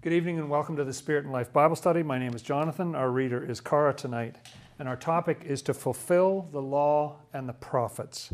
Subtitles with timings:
[0.00, 2.04] Good evening and welcome to the Spirit and Life Bible Study.
[2.04, 2.94] My name is Jonathan.
[2.94, 4.36] Our reader is Cara tonight,
[4.78, 8.32] and our topic is to fulfill the law and the prophets.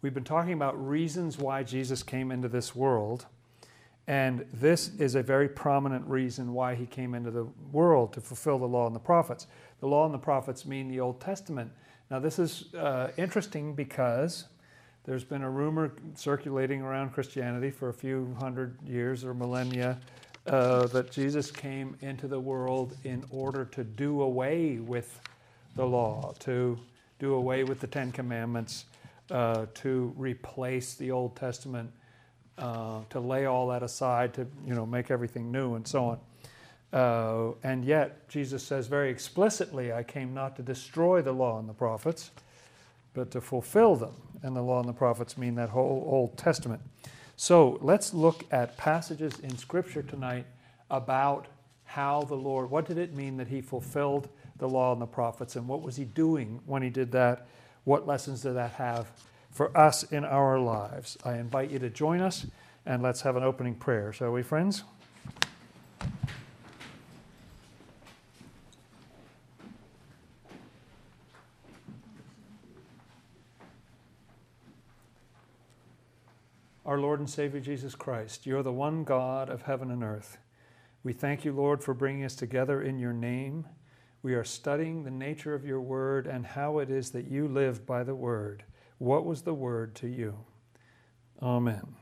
[0.00, 3.26] We've been talking about reasons why Jesus came into this world,
[4.06, 8.60] and this is a very prominent reason why he came into the world to fulfill
[8.60, 9.48] the law and the prophets.
[9.80, 11.72] The law and the prophets mean the Old Testament.
[12.12, 14.44] Now, this is uh, interesting because
[15.02, 19.98] there's been a rumor circulating around Christianity for a few hundred years or millennia
[20.46, 25.20] uh, that Jesus came into the world in order to do away with
[25.76, 26.78] the law, to
[27.18, 28.86] do away with the Ten Commandments,
[29.30, 31.90] uh, to replace the Old Testament,
[32.58, 36.18] uh, to lay all that aside, to you know make everything new, and so on.
[36.92, 41.68] Uh, and yet Jesus says very explicitly, "I came not to destroy the law and
[41.68, 42.30] the prophets,
[43.14, 46.82] but to fulfill them." And the law and the prophets mean that whole Old Testament.
[47.36, 50.46] So let's look at passages in Scripture tonight
[50.90, 51.46] about
[51.84, 55.56] how the Lord, what did it mean that He fulfilled the law and the prophets,
[55.56, 57.46] and what was He doing when He did that?
[57.84, 59.10] What lessons did that have
[59.50, 61.18] for us in our lives?
[61.24, 62.46] I invite you to join us,
[62.86, 64.84] and let's have an opening prayer, shall we, friends?
[76.92, 80.36] Our Lord and Savior Jesus Christ, you're the one God of heaven and earth.
[81.02, 83.64] We thank you, Lord, for bringing us together in your name.
[84.22, 87.86] We are studying the nature of your word and how it is that you live
[87.86, 88.64] by the word.
[88.98, 90.36] What was the word to you?
[91.40, 91.94] Amen.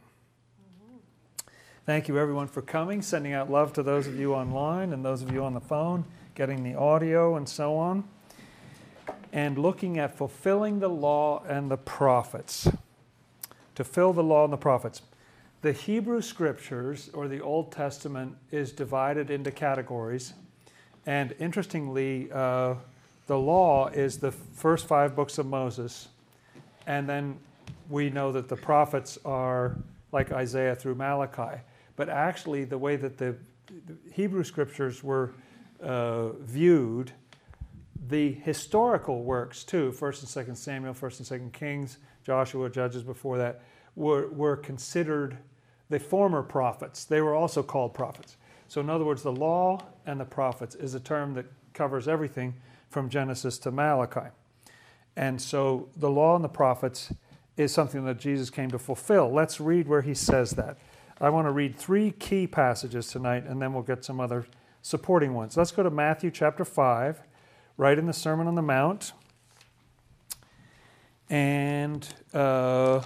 [1.86, 5.22] Thank you, everyone, for coming, sending out love to those of you online and those
[5.22, 8.08] of you on the phone, getting the audio and so on,
[9.32, 12.66] and looking at fulfilling the law and the prophets
[13.80, 15.00] to fill the law and the prophets.
[15.62, 20.34] The Hebrew scriptures, or the Old Testament, is divided into categories.
[21.06, 22.74] And interestingly, uh,
[23.26, 26.08] the law is the first five books of Moses.
[26.86, 27.38] And then
[27.88, 29.78] we know that the prophets are
[30.12, 31.62] like Isaiah through Malachi.
[31.96, 33.34] But actually, the way that the
[34.12, 35.32] Hebrew scriptures were
[35.82, 37.12] uh, viewed,
[38.08, 43.38] the historical works too, 1st and 2nd Samuel, 1st and 2nd Kings, Joshua, Judges before
[43.38, 43.62] that,
[43.96, 45.38] were, were considered
[45.88, 47.04] the former prophets.
[47.04, 48.36] They were also called prophets.
[48.68, 52.54] So, in other words, the law and the prophets is a term that covers everything
[52.88, 54.30] from Genesis to Malachi.
[55.16, 57.12] And so, the law and the prophets
[57.56, 59.30] is something that Jesus came to fulfill.
[59.30, 60.78] Let's read where he says that.
[61.20, 64.46] I want to read three key passages tonight, and then we'll get some other
[64.82, 65.56] supporting ones.
[65.56, 67.20] Let's go to Matthew chapter 5,
[67.76, 69.12] right in the Sermon on the Mount.
[71.28, 73.02] And uh,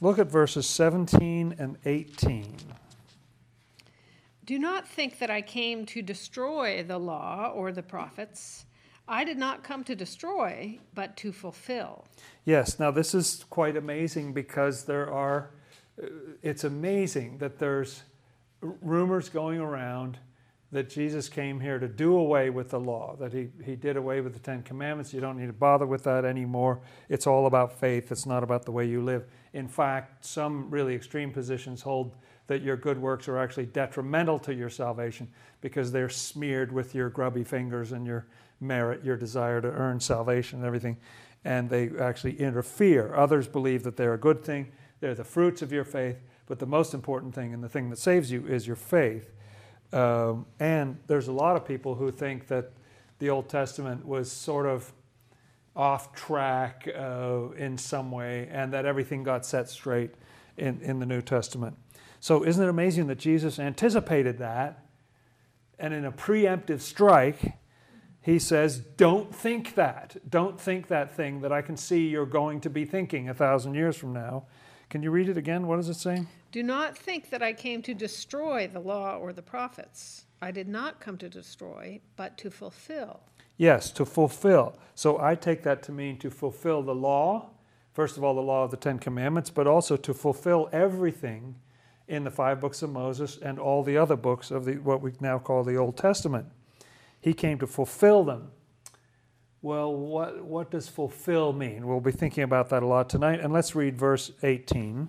[0.00, 2.54] Look at verses 17 and 18.
[4.44, 8.66] Do not think that I came to destroy the law or the prophets.
[9.08, 12.04] I did not come to destroy, but to fulfill.
[12.44, 15.50] Yes, now this is quite amazing because there are,
[16.02, 16.06] uh,
[16.42, 18.02] it's amazing that there's
[18.60, 20.18] rumors going around
[20.72, 24.20] that Jesus came here to do away with the law, that he, he did away
[24.20, 25.14] with the Ten Commandments.
[25.14, 26.80] You don't need to bother with that anymore.
[27.08, 29.26] It's all about faith, it's not about the way you live.
[29.56, 32.14] In fact, some really extreme positions hold
[32.46, 35.26] that your good works are actually detrimental to your salvation
[35.62, 38.26] because they're smeared with your grubby fingers and your
[38.60, 40.98] merit, your desire to earn salvation and everything,
[41.42, 43.14] and they actually interfere.
[43.14, 46.66] Others believe that they're a good thing, they're the fruits of your faith, but the
[46.66, 49.32] most important thing and the thing that saves you is your faith.
[49.94, 52.72] Um, and there's a lot of people who think that
[53.20, 54.92] the Old Testament was sort of
[55.76, 60.10] off track uh, in some way and that everything got set straight
[60.56, 61.76] in, in the New Testament.
[62.18, 64.82] So, isn't it amazing that Jesus anticipated that?
[65.78, 67.58] And in a preemptive strike,
[68.22, 70.16] he says, Don't think that.
[70.28, 73.74] Don't think that thing that I can see you're going to be thinking a thousand
[73.74, 74.46] years from now.
[74.88, 75.66] Can you read it again?
[75.66, 76.24] What does it say?
[76.52, 80.24] Do not think that I came to destroy the law or the prophets.
[80.40, 83.20] I did not come to destroy, but to fulfill.
[83.56, 84.76] Yes, to fulfill.
[84.94, 87.50] So I take that to mean to fulfill the law,
[87.92, 91.56] first of all, the law of the Ten Commandments, but also to fulfill everything
[92.08, 95.12] in the five books of Moses and all the other books of the, what we
[95.20, 96.46] now call the Old Testament.
[97.20, 98.50] He came to fulfill them.
[99.62, 101.86] Well, what, what does fulfill mean?
[101.86, 103.40] We'll be thinking about that a lot tonight.
[103.40, 105.08] And let's read verse 18.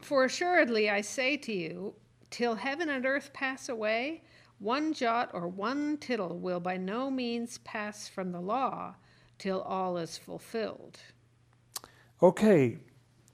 [0.00, 1.94] For assuredly I say to you,
[2.30, 4.22] till heaven and earth pass away,
[4.58, 8.94] one jot or one tittle will by no means pass from the law
[9.38, 10.98] till all is fulfilled.
[12.22, 12.78] Okay,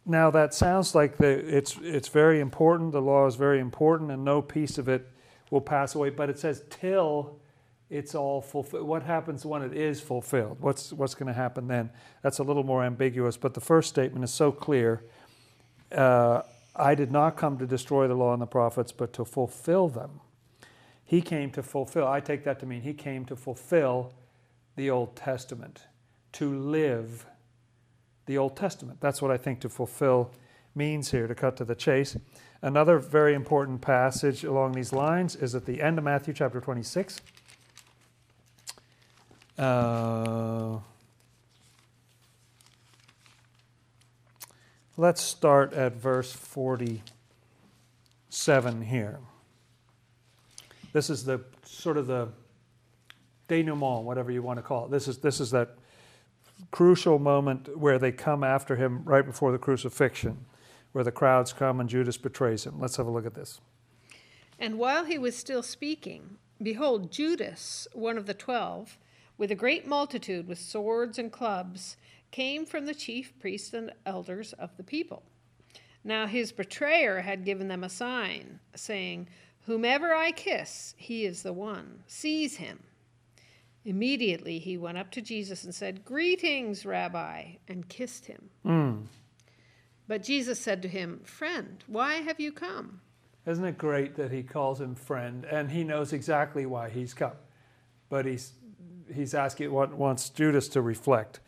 [0.04, 4.24] now that sounds like the, it's, it's very important, the law is very important, and
[4.24, 5.08] no piece of it
[5.50, 7.40] will pass away, but it says till
[7.88, 8.86] it's all fulfilled.
[8.86, 10.58] What happens when it is fulfilled?
[10.60, 11.90] What's, what's going to happen then?
[12.22, 15.04] That's a little more ambiguous, but the first statement is so clear.
[15.90, 16.42] Uh,
[16.76, 20.20] I did not come to destroy the law and the prophets, but to fulfill them.
[21.04, 22.06] He came to fulfill.
[22.06, 24.12] I take that to mean he came to fulfill
[24.76, 25.82] the Old Testament,
[26.32, 27.26] to live
[28.26, 29.00] the Old Testament.
[29.00, 30.30] That's what I think to fulfill
[30.74, 32.16] means here, to cut to the chase.
[32.62, 37.20] Another very important passage along these lines is at the end of Matthew chapter 26.
[39.56, 40.78] Uh,
[44.96, 49.20] let's start at verse 47 here.
[50.94, 52.28] This is the sort of the
[53.48, 54.92] denouement, whatever you want to call it.
[54.92, 55.76] This is, this is that
[56.70, 60.46] crucial moment where they come after him right before the crucifixion,
[60.92, 62.78] where the crowds come and Judas betrays him.
[62.78, 63.60] Let's have a look at this.
[64.56, 68.96] And while he was still speaking, behold, Judas, one of the twelve,
[69.36, 71.96] with a great multitude with swords and clubs,
[72.30, 75.24] came from the chief priests and elders of the people.
[76.04, 79.26] Now his betrayer had given them a sign, saying,
[79.66, 82.02] Whomever I kiss, he is the one.
[82.06, 82.80] Seize him.
[83.84, 88.50] Immediately he went up to Jesus and said, Greetings, Rabbi, and kissed him.
[88.64, 89.06] Mm.
[90.06, 93.00] But Jesus said to him, Friend, why have you come?
[93.46, 97.32] Isn't it great that he calls him friend and he knows exactly why he's come?
[98.08, 98.52] But he's
[99.12, 101.40] he's asking wants Judas to reflect.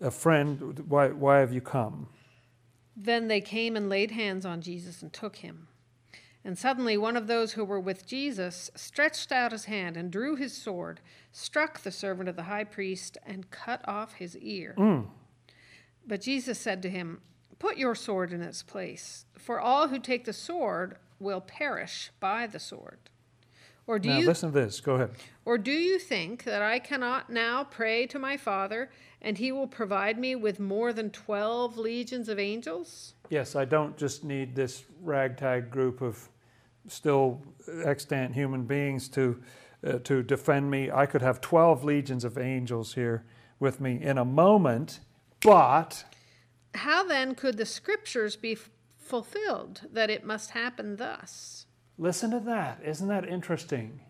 [0.00, 2.08] A friend, why, why have you come?
[2.96, 5.68] Then they came and laid hands on Jesus and took him.
[6.44, 10.36] And suddenly one of those who were with Jesus stretched out his hand and drew
[10.36, 11.00] his sword,
[11.32, 14.74] struck the servant of the high priest, and cut off his ear.
[14.76, 15.06] Mm.
[16.06, 17.22] But Jesus said to him,
[17.58, 22.46] Put your sword in its place, for all who take the sword will perish by
[22.46, 22.98] the sword.
[23.86, 24.80] Or do now, you listen to this?
[24.80, 25.10] Go ahead.
[25.44, 28.90] Or do you think that I cannot now pray to my Father,
[29.20, 33.14] and He will provide me with more than twelve legions of angels?
[33.28, 36.28] Yes, I don't just need this ragtag group of
[36.88, 37.42] still
[37.84, 39.40] extant human beings to
[39.86, 40.90] uh, to defend me.
[40.90, 43.24] I could have twelve legions of angels here
[43.60, 45.00] with me in a moment,
[45.42, 46.04] but
[46.74, 51.66] how then could the Scriptures be f- fulfilled that it must happen thus?
[51.96, 52.80] Listen to that.
[52.84, 54.00] Isn't that interesting?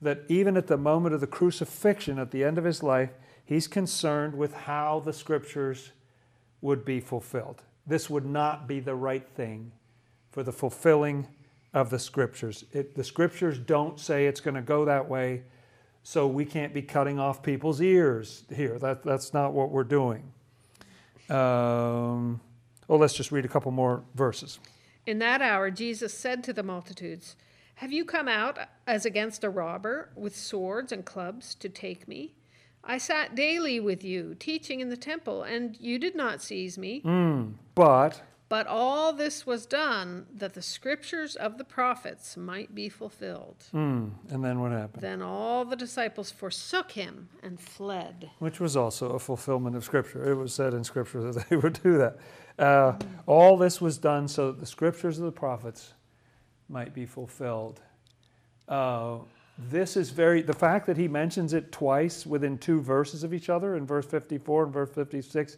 [0.00, 3.10] That even at the moment of the crucifixion, at the end of his life,
[3.44, 5.92] he's concerned with how the scriptures
[6.60, 7.62] would be fulfilled.
[7.86, 9.72] This would not be the right thing
[10.30, 11.26] for the fulfilling
[11.76, 12.64] of the scriptures.
[12.72, 15.42] It, the scriptures don't say it's going to go that way,
[16.02, 18.78] so we can't be cutting off people's ears here.
[18.78, 20.22] That, that's not what we're doing.
[21.28, 22.40] Um,
[22.88, 24.58] well, let's just read a couple more verses.
[25.04, 27.36] In that hour, Jesus said to the multitudes,
[27.76, 32.32] Have you come out as against a robber with swords and clubs to take me?
[32.84, 37.02] I sat daily with you, teaching in the temple, and you did not seize me.
[37.02, 38.22] Mm, but.
[38.48, 43.64] But all this was done that the scriptures of the prophets might be fulfilled.
[43.74, 45.02] Mm, and then what happened?
[45.02, 48.30] Then all the disciples forsook him and fled.
[48.38, 50.30] Which was also a fulfillment of scripture.
[50.30, 52.18] It was said in scripture that they would do that.
[52.56, 52.94] Uh,
[53.26, 55.94] all this was done so that the scriptures of the prophets
[56.68, 57.80] might be fulfilled.
[58.68, 59.18] Uh,
[59.58, 63.48] this is very, the fact that he mentions it twice within two verses of each
[63.48, 65.56] other, in verse 54 and verse 56,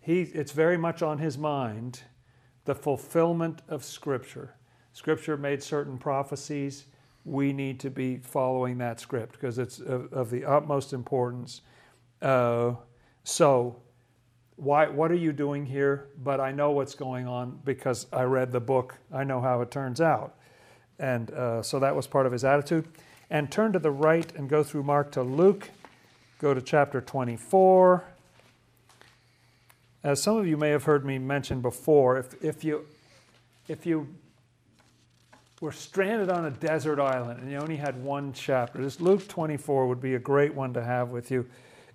[0.00, 2.00] he, it's very much on his mind
[2.64, 4.54] the fulfillment of Scripture.
[4.94, 6.86] Scripture made certain prophecies.
[7.24, 11.62] We need to be following that script because it's of, of, the utmost importance.
[12.22, 12.74] Uh,
[13.24, 13.76] so,
[14.56, 16.08] why, what are you doing here?
[16.22, 18.96] But I know what's going on because I read the book.
[19.12, 20.36] I know how it turns out.
[20.98, 22.86] And uh, so that was part of his attitude.
[23.30, 25.70] And turn to the right and go through Mark to Luke.
[26.38, 28.04] Go to chapter 24.
[30.04, 32.84] As some of you may have heard me mention before, if, if, you,
[33.68, 34.06] if you
[35.62, 39.86] were stranded on a desert island and you only had one chapter, this Luke 24
[39.86, 41.48] would be a great one to have with you.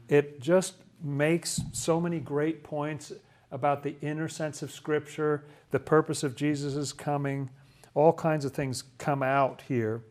[0.08, 0.74] It just
[1.04, 3.14] makes so many great points
[3.52, 7.52] about the inner sense of Scripture, the purpose of Jesus' coming.
[7.94, 10.02] All kinds of things come out here.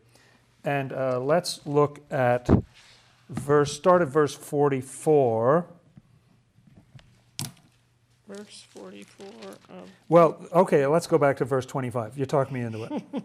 [0.63, 2.49] And uh, let's look at
[3.27, 5.67] verse, start at verse 44.
[8.29, 9.27] Verse 44
[9.69, 9.89] of.
[10.07, 12.17] Well, okay, let's go back to verse 25.
[12.17, 13.03] You talked me into it.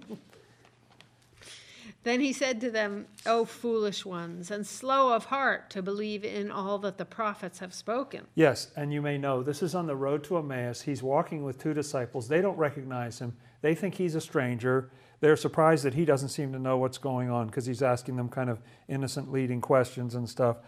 [2.05, 6.51] Then he said to them, O foolish ones, and slow of heart to believe in
[6.51, 8.27] all that the prophets have spoken.
[8.35, 10.83] Yes, and you may know this is on the road to Emmaus.
[10.83, 12.29] He's walking with two disciples.
[12.29, 14.91] They don't recognize him, they think he's a stranger.
[15.21, 18.29] They're surprised that he doesn't seem to know what's going on because he's asking them
[18.29, 20.59] kind of innocent leading questions and stuff.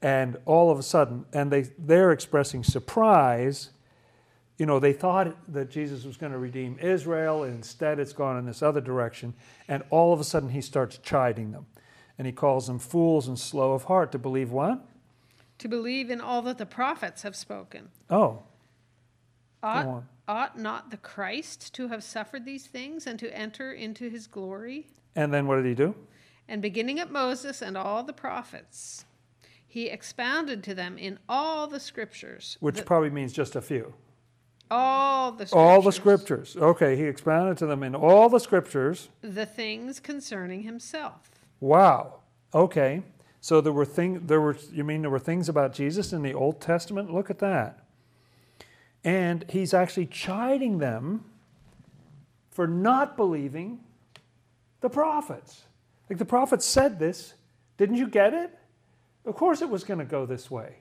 [0.00, 3.70] And all of a sudden, and they, they're expressing surprise.
[4.58, 8.38] You know, they thought that Jesus was going to redeem Israel, and instead it's gone
[8.38, 9.34] in this other direction.
[9.68, 11.66] And all of a sudden, he starts chiding them.
[12.18, 14.82] And he calls them fools and slow of heart to believe what?
[15.58, 17.90] To believe in all that the prophets have spoken.
[18.08, 18.42] Oh,
[19.62, 24.26] Ought, ought not the Christ to have suffered these things and to enter into his
[24.26, 24.86] glory?
[25.16, 25.94] and then what did he do?
[26.48, 29.06] And beginning at Moses and all the prophets,
[29.66, 32.56] he expounded to them in all the scriptures.
[32.60, 33.94] Which the- probably means just a few.
[34.70, 35.52] All the scriptures.
[35.52, 36.56] All the scriptures.
[36.56, 39.08] Okay, he expounded to them in all the scriptures.
[39.22, 41.30] The things concerning himself.
[41.60, 42.20] Wow.
[42.54, 43.02] Okay.
[43.40, 46.34] So there were thing there were you mean there were things about Jesus in the
[46.34, 47.12] Old Testament?
[47.12, 47.84] Look at that.
[49.04, 51.24] And he's actually chiding them
[52.50, 53.80] for not believing
[54.80, 55.62] the prophets.
[56.10, 57.34] Like the prophets said this.
[57.76, 58.58] Didn't you get it?
[59.24, 60.76] Of course it was going to go this way.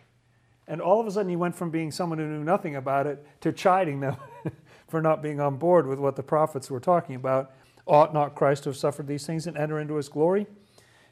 [0.67, 3.25] And all of a sudden he went from being someone who knew nothing about it
[3.41, 4.17] to chiding them
[4.87, 7.51] for not being on board with what the prophets were talking about.
[7.85, 10.47] Ought not Christ to have suffered these things and enter into his glory?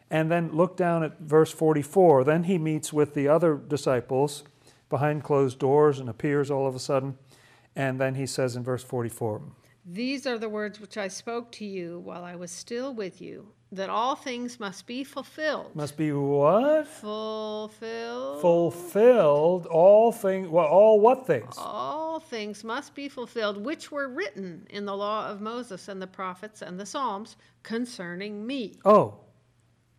[0.09, 2.23] And then look down at verse 44.
[2.23, 4.43] Then he meets with the other disciples
[4.89, 7.17] behind closed doors and appears all of a sudden.
[7.75, 9.41] And then he says in verse 44
[9.85, 13.47] These are the words which I spoke to you while I was still with you,
[13.73, 15.75] that all things must be fulfilled.
[15.75, 16.87] Must be what?
[16.87, 18.41] Fulfilled.
[18.41, 20.47] Fulfilled all things.
[20.47, 21.55] Well, all what things?
[21.57, 26.07] All things must be fulfilled, which were written in the law of Moses and the
[26.07, 28.75] prophets and the Psalms concerning me.
[28.85, 29.15] Oh,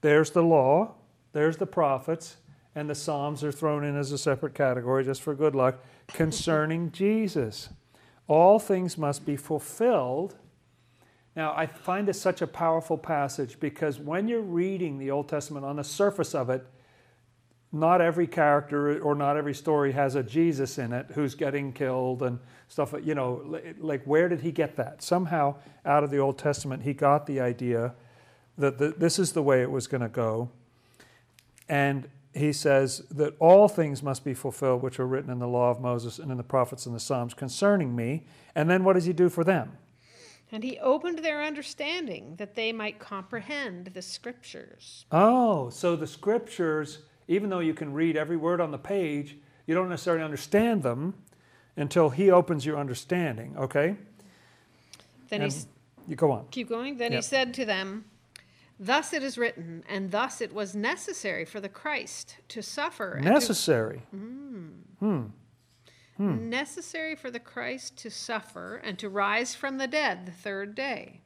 [0.01, 0.95] there's the law,
[1.33, 2.37] there's the prophets,
[2.75, 6.93] and the Psalms are thrown in as a separate category just for good luck concerning
[6.93, 7.71] Jesus.
[8.29, 10.37] All things must be fulfilled.
[11.37, 15.65] Now, I find this such a powerful passage because when you're reading the Old Testament
[15.65, 16.65] on the surface of it,
[17.73, 22.23] not every character or not every story has a Jesus in it who's getting killed
[22.23, 22.39] and
[22.69, 22.95] stuff.
[23.03, 25.03] You know, like where did he get that?
[25.03, 27.95] Somehow out of the Old Testament, he got the idea
[28.57, 30.51] that this is the way it was going to go.
[31.69, 35.71] And he says that all things must be fulfilled which are written in the law
[35.71, 38.25] of Moses and in the prophets and the Psalms concerning me.
[38.55, 39.79] And then what does he do for them?
[40.55, 45.05] And he opened their understanding that they might comprehend the scriptures.
[45.11, 49.75] Oh, so the scriptures, even though you can read every word on the page, you
[49.75, 51.15] don't necessarily understand them
[51.77, 53.97] until he opens your understanding, okay?
[55.29, 55.59] Then And he
[56.07, 56.47] you go on.
[56.53, 56.99] keep going.
[56.99, 57.19] Then Yep.
[57.19, 58.05] he said to them,
[58.79, 63.19] Thus it is written, and thus it was necessary for the Christ to suffer.
[63.21, 64.03] Necessary.
[64.13, 65.33] to-
[66.19, 66.49] Necessary.
[66.49, 71.21] necessary for the Christ to suffer and to rise from the dead the third day,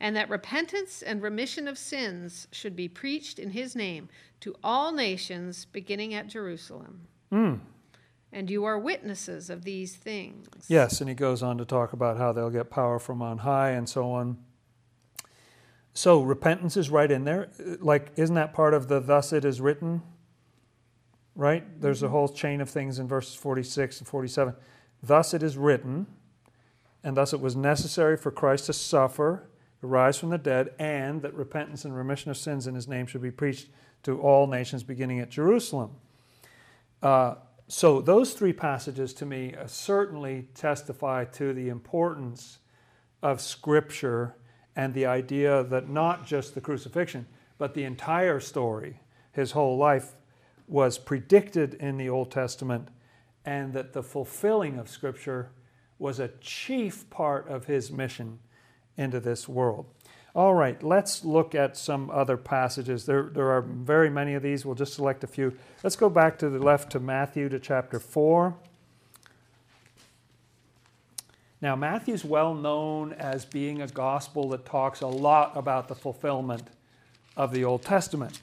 [0.00, 4.08] and that repentance and remission of sins should be preached in his name
[4.40, 7.08] to all nations, beginning at Jerusalem.
[7.30, 7.54] Hmm.
[8.32, 10.46] And you are witnesses of these things.
[10.68, 13.70] Yes, and he goes on to talk about how they'll get power from on high
[13.70, 14.38] and so on.
[15.94, 17.48] So repentance is right in there.
[17.80, 20.02] Like, isn't that part of the thus it is written?
[21.38, 21.80] Right?
[21.80, 24.54] There's a whole chain of things in verses 46 and 47.
[25.00, 26.08] Thus it is written,
[27.04, 29.48] and thus it was necessary for Christ to suffer,
[29.80, 33.06] to rise from the dead, and that repentance and remission of sins in his name
[33.06, 33.68] should be preached
[34.02, 35.92] to all nations beginning at Jerusalem.
[37.00, 37.36] Uh,
[37.68, 42.58] so those three passages to me uh, certainly testify to the importance
[43.22, 44.34] of Scripture
[44.74, 47.26] and the idea that not just the crucifixion,
[47.58, 50.16] but the entire story, his whole life,
[50.68, 52.88] was predicted in the Old Testament,
[53.44, 55.50] and that the fulfilling of Scripture
[55.98, 58.38] was a chief part of his mission
[58.96, 59.86] into this world.
[60.34, 63.06] All right, let's look at some other passages.
[63.06, 64.64] There, there are very many of these.
[64.64, 65.56] We'll just select a few.
[65.82, 68.54] Let's go back to the left to Matthew to chapter 4.
[71.60, 76.68] Now, Matthew's well known as being a gospel that talks a lot about the fulfillment
[77.36, 78.40] of the Old Testament.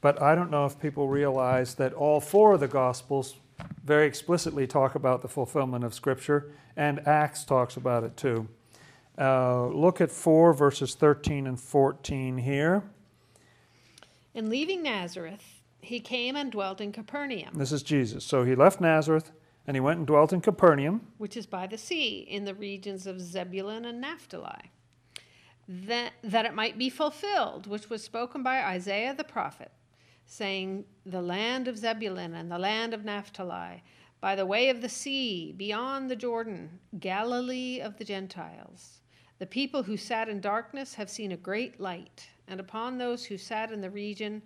[0.00, 3.36] But I don't know if people realize that all four of the gospels
[3.84, 8.48] very explicitly talk about the fulfillment of Scripture, and Acts talks about it too.
[9.18, 12.82] Uh, look at 4 verses 13 and 14 here.
[14.34, 18.24] And leaving Nazareth, he came and dwelt in Capernaum, This is Jesus.
[18.24, 19.32] So he left Nazareth
[19.66, 21.08] and he went and dwelt in Capernaum.
[21.18, 24.70] which is by the sea, in the regions of Zebulun and Naphtali.
[25.68, 29.70] that, that it might be fulfilled, which was spoken by Isaiah the prophet,
[30.30, 33.82] saying, The land of Zebulun and the land of Naphtali,
[34.20, 39.00] by the way of the sea, beyond the Jordan, Galilee of the Gentiles.
[39.40, 43.36] The people who sat in darkness have seen a great light, and upon those who
[43.36, 44.40] sat in the region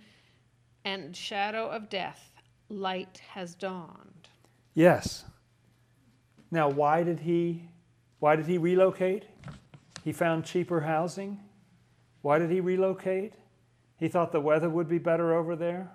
[0.86, 2.32] and shadow of death,
[2.68, 4.28] light has dawned.
[4.72, 5.24] Yes.
[6.50, 7.68] Now, why did he
[8.20, 9.26] why did he relocate?
[10.02, 11.40] He found cheaper housing.
[12.22, 13.34] Why did he relocate?
[14.04, 15.90] He thought the weather would be better over there.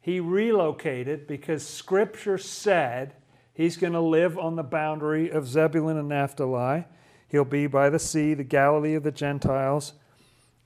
[0.00, 3.14] He relocated because scripture said
[3.54, 6.84] he's going to live on the boundary of Zebulun and Naphtali.
[7.28, 9.92] He'll be by the sea, the Galilee of the Gentiles.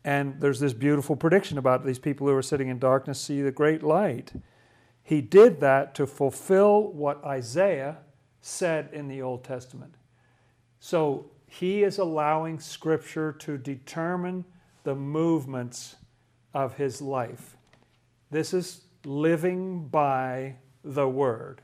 [0.02, 3.52] And there's this beautiful prediction about these people who are sitting in darkness see the
[3.52, 4.32] great light.
[5.02, 7.98] He did that to fulfill what Isaiah
[8.40, 9.96] said in the Old Testament.
[10.80, 14.46] So he is allowing Scripture to determine
[14.84, 15.96] the movements
[16.56, 17.54] of his life.
[18.30, 21.60] This is living by the Word.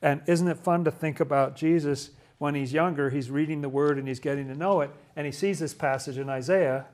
[0.00, 3.10] And isn't it fun to think about Jesus when he's younger?
[3.10, 6.16] He's reading the Word and he's getting to know it, and he sees this passage
[6.16, 6.86] in Isaiah,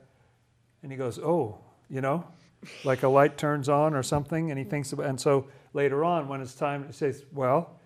[0.82, 2.26] and he goes, Oh, you know,
[2.82, 6.26] like a light turns on or something, and he thinks about, and so later on,
[6.26, 7.78] when it's time, he says, Well,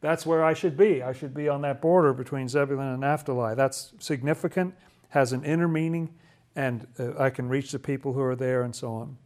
[0.00, 1.02] that's where I should be.
[1.02, 3.54] I should be on that border between Zebulun and Naphtali.
[3.54, 4.74] That's significant,
[5.10, 6.14] has an inner meaning,
[6.58, 9.16] and uh, I can reach the people who are there and so on.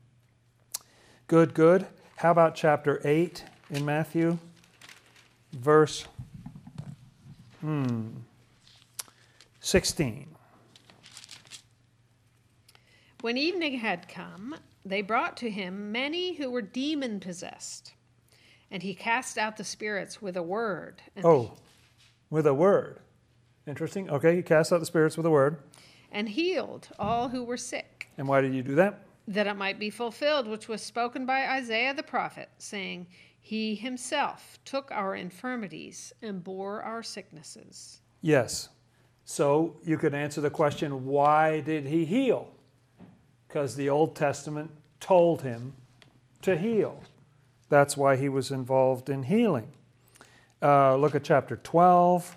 [1.29, 1.87] Good, good.
[2.17, 4.39] How about chapter 8 in Matthew?
[5.55, 6.05] Verse
[7.63, 8.09] hmm,
[9.61, 10.29] 16.
[13.23, 17.95] When evening had come, they brought to him many who were demon possessed,
[18.71, 21.01] and he cast out the spirits with a word.
[21.25, 21.53] Oh,
[22.29, 22.99] with a word.
[23.67, 24.11] Interesting.
[24.11, 25.57] Okay, he cast out the spirits with a word.
[26.13, 29.01] And healed all who were sick, And why did you do that?
[29.29, 33.07] that it might be fulfilled, which was spoken by Isaiah the prophet, saying,
[33.41, 38.01] He himself took our infirmities and bore our sicknesses.
[38.21, 38.69] Yes.
[39.25, 42.49] So you could answer the question why did he heal?
[43.47, 45.75] Because the Old Testament told him
[46.43, 47.03] to heal.
[47.69, 49.69] That's why he was involved in healing.
[50.61, 52.37] Uh, look at chapter 12.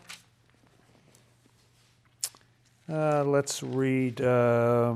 [2.91, 4.93] Uh, let's read, uh,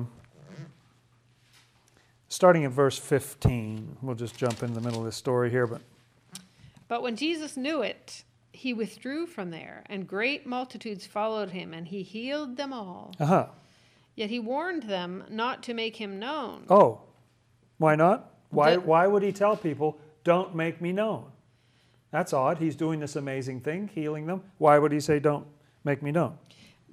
[2.28, 3.98] starting at verse 15.
[4.02, 5.82] We'll just jump in the middle of this story here, but
[6.88, 11.88] But when Jesus knew it, he withdrew from there, and great multitudes followed him, and
[11.88, 13.14] he healed them all.
[13.20, 13.48] uh huh.
[14.16, 16.66] Yet he warned them not to make him known.
[16.70, 17.02] Oh,
[17.78, 18.34] why not?
[18.50, 21.26] Why, why would he tell people, don't make me known?
[22.12, 22.58] That's odd.
[22.58, 24.42] He's doing this amazing thing, healing them.
[24.58, 25.48] Why would he say, don't
[25.86, 26.38] make me known?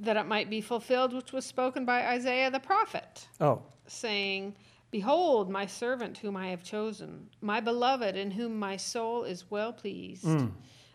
[0.00, 4.54] That it might be fulfilled which was spoken by Isaiah the prophet, Oh, saying,
[4.90, 9.72] Behold, my servant whom I have chosen, my beloved in whom my soul is well
[9.72, 10.24] pleased.
[10.24, 10.52] Mm.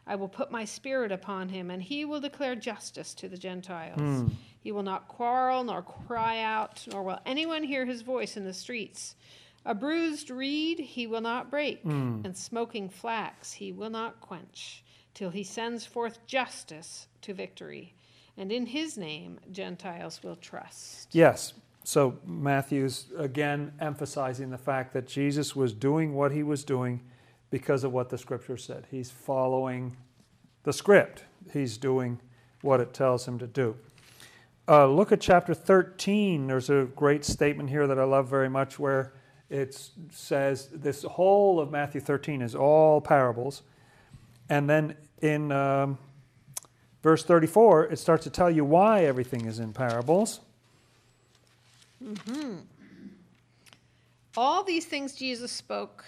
[0.07, 3.99] I will put my spirit upon him, and he will declare justice to the Gentiles.
[3.99, 4.31] Mm.
[4.59, 8.53] He will not quarrel nor cry out, nor will anyone hear his voice in the
[8.53, 9.15] streets.
[9.65, 12.25] A bruised reed he will not break, mm.
[12.25, 14.83] and smoking flax he will not quench,
[15.13, 17.93] till he sends forth justice to victory.
[18.37, 21.13] And in his name, Gentiles will trust.
[21.13, 21.53] yes.
[21.83, 27.01] So Matthew's again emphasizing the fact that Jesus was doing what he was doing
[27.49, 28.85] because of what the scripture said.
[28.91, 29.97] He's following
[30.63, 32.19] the script, he's doing
[32.61, 33.75] what it tells him to do.
[34.67, 36.47] Uh, look at chapter 13.
[36.47, 39.13] There's a great statement here that I love very much where
[39.49, 43.63] it says this whole of Matthew 13 is all parables.
[44.49, 45.97] And then in um,
[47.01, 50.39] verse 34, it starts to tell you why everything is in parables.
[52.03, 52.57] Mm-hmm.
[54.37, 56.05] All these things Jesus spoke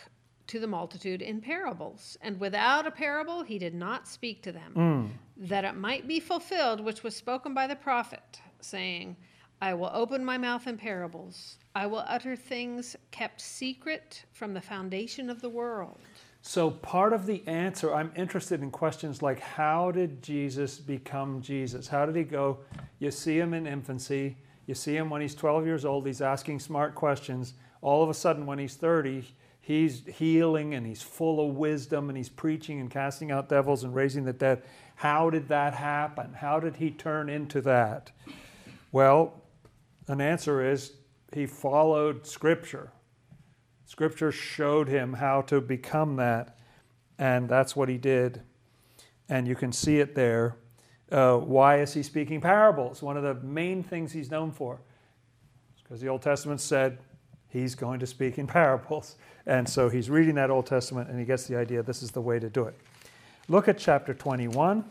[0.47, 4.73] to the multitude in parables, and without a parable he did not speak to them,
[4.75, 5.09] mm.
[5.49, 9.15] that it might be fulfilled which was spoken by the prophet, saying,
[9.61, 14.61] I will open my mouth in parables, I will utter things kept secret from the
[14.61, 15.99] foundation of the world.
[16.45, 21.87] So, part of the answer, I'm interested in questions like how did Jesus become Jesus?
[21.87, 22.59] How did he go?
[22.99, 24.35] You see him in infancy,
[24.67, 27.53] you see him when he's 12 years old, he's asking smart questions.
[27.81, 29.23] All of a sudden, when he's 30,
[29.61, 33.95] he's healing and he's full of wisdom and he's preaching and casting out devils and
[33.95, 34.63] raising the dead.
[34.95, 36.33] How did that happen?
[36.33, 38.11] How did he turn into that?
[38.91, 39.41] Well,
[40.09, 40.91] an answer is
[41.31, 42.91] he followed Scripture.
[43.85, 46.57] Scripture showed him how to become that,
[47.17, 48.41] and that's what he did.
[49.29, 50.55] And you can see it there.
[51.11, 53.01] Uh, why is he speaking parables?
[53.01, 54.79] One of the main things he's known for.
[55.83, 56.97] because the Old Testament said
[57.49, 59.15] he's going to speak in parables.
[59.45, 62.21] And so he's reading that Old Testament and he gets the idea this is the
[62.21, 62.75] way to do it.
[63.47, 64.85] Look at chapter 21.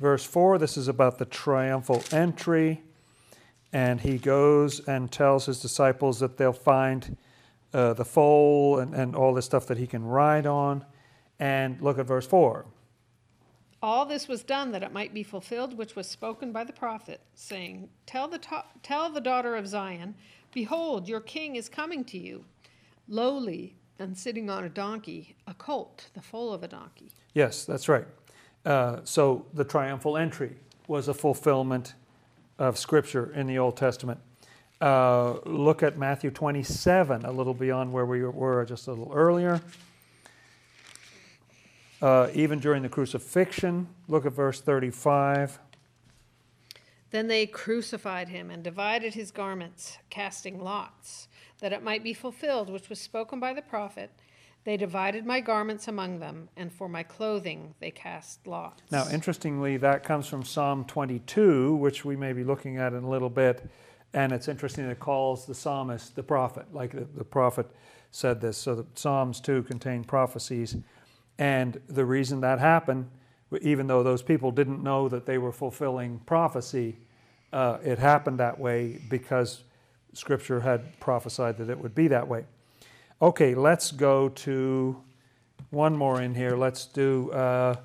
[0.00, 2.82] Verse 4, this is about the triumphal entry.
[3.72, 7.16] And he goes and tells his disciples that they'll find
[7.72, 10.84] uh, the foal and, and all this stuff that he can ride on.
[11.38, 12.66] And look at verse 4.
[13.82, 17.20] All this was done that it might be fulfilled, which was spoken by the prophet,
[17.34, 20.14] saying, Tell the, to- tell the daughter of Zion,
[20.52, 22.44] Behold, your king is coming to you,
[23.08, 27.12] lowly and sitting on a donkey, a colt, the foal of a donkey.
[27.34, 28.06] Yes, that's right.
[28.64, 30.56] Uh, so the triumphal entry
[30.88, 31.94] was a fulfillment
[32.60, 34.20] of Scripture in the Old Testament.
[34.80, 39.60] Uh, look at Matthew 27, a little beyond where we were just a little earlier.
[42.02, 45.58] Uh, even during the crucifixion, look at verse 35.
[47.10, 51.28] Then they crucified him and divided his garments, casting lots,
[51.60, 54.10] that it might be fulfilled which was spoken by the prophet.
[54.64, 58.82] They divided my garments among them, and for my clothing they cast lots.
[58.90, 63.08] Now, interestingly, that comes from Psalm 22, which we may be looking at in a
[63.08, 63.68] little bit.
[64.12, 67.70] And it's interesting it calls the psalmist the prophet, like the, the prophet
[68.10, 68.58] said this.
[68.58, 70.76] So the Psalms too contain prophecies.
[71.38, 73.08] And the reason that happened,
[73.62, 76.98] even though those people didn't know that they were fulfilling prophecy,
[77.52, 79.62] uh, it happened that way because
[80.12, 82.44] Scripture had prophesied that it would be that way.
[83.22, 84.96] Okay, let's go to
[85.68, 86.56] one more in here.
[86.56, 87.76] Let's do uh,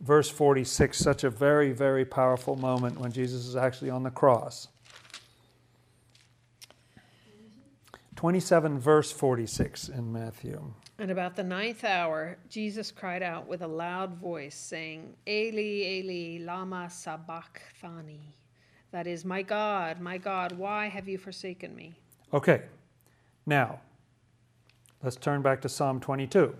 [0.00, 4.68] verse 46, such a very, very powerful moment when Jesus is actually on the cross.
[8.14, 10.62] 27, verse 46 in Matthew.
[11.00, 16.44] And about the ninth hour, Jesus cried out with a loud voice, saying, Eli, Eli,
[16.44, 18.36] lama sabachthani.
[18.92, 21.98] That is, My God, my God, why have you forsaken me?
[22.32, 22.62] Okay,
[23.44, 23.80] now
[25.04, 26.56] let's turn back to Psalm 22.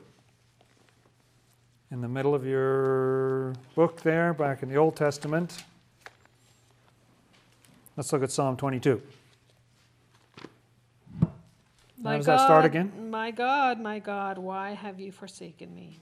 [1.90, 5.64] In the middle of your book there, back in the Old Testament,
[7.96, 9.00] let's look at Psalm 22.
[12.02, 13.10] My How does that start again?
[13.10, 16.00] My God, my God, why have you forsaken me?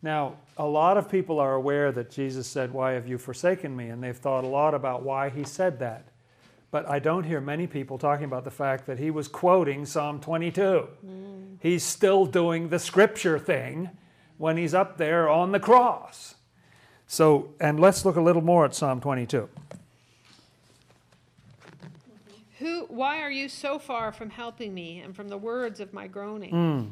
[0.00, 3.88] Now, a lot of people are aware that Jesus said, Why have you forsaken me?
[3.88, 6.07] And they've thought a lot about why he said that.
[6.70, 10.20] But I don't hear many people talking about the fact that he was quoting Psalm
[10.20, 10.86] 22.
[11.60, 13.90] He's still doing the scripture thing
[14.36, 16.34] when he's up there on the cross.
[17.06, 19.48] So, and let's look a little more at Psalm 22.
[22.58, 26.06] Who, why are you so far from helping me and from the words of my
[26.06, 26.52] groaning?
[26.52, 26.90] Mm.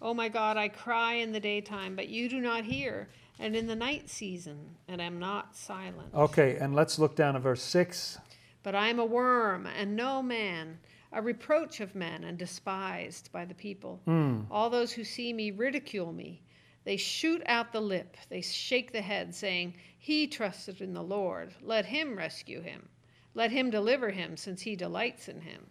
[0.00, 3.66] Oh my God, I cry in the daytime, but you do not hear, and in
[3.66, 6.14] the night season, and am not silent.
[6.14, 8.18] Okay, and let's look down at verse 6.
[8.62, 10.78] But I am a worm and no man,
[11.12, 14.00] a reproach of men and despised by the people.
[14.06, 14.46] Mm.
[14.50, 16.42] All those who see me ridicule me.
[16.84, 21.54] They shoot out the lip, they shake the head, saying, He trusted in the Lord.
[21.62, 22.88] Let him rescue him.
[23.34, 25.64] Let him deliver him, since he delights in him.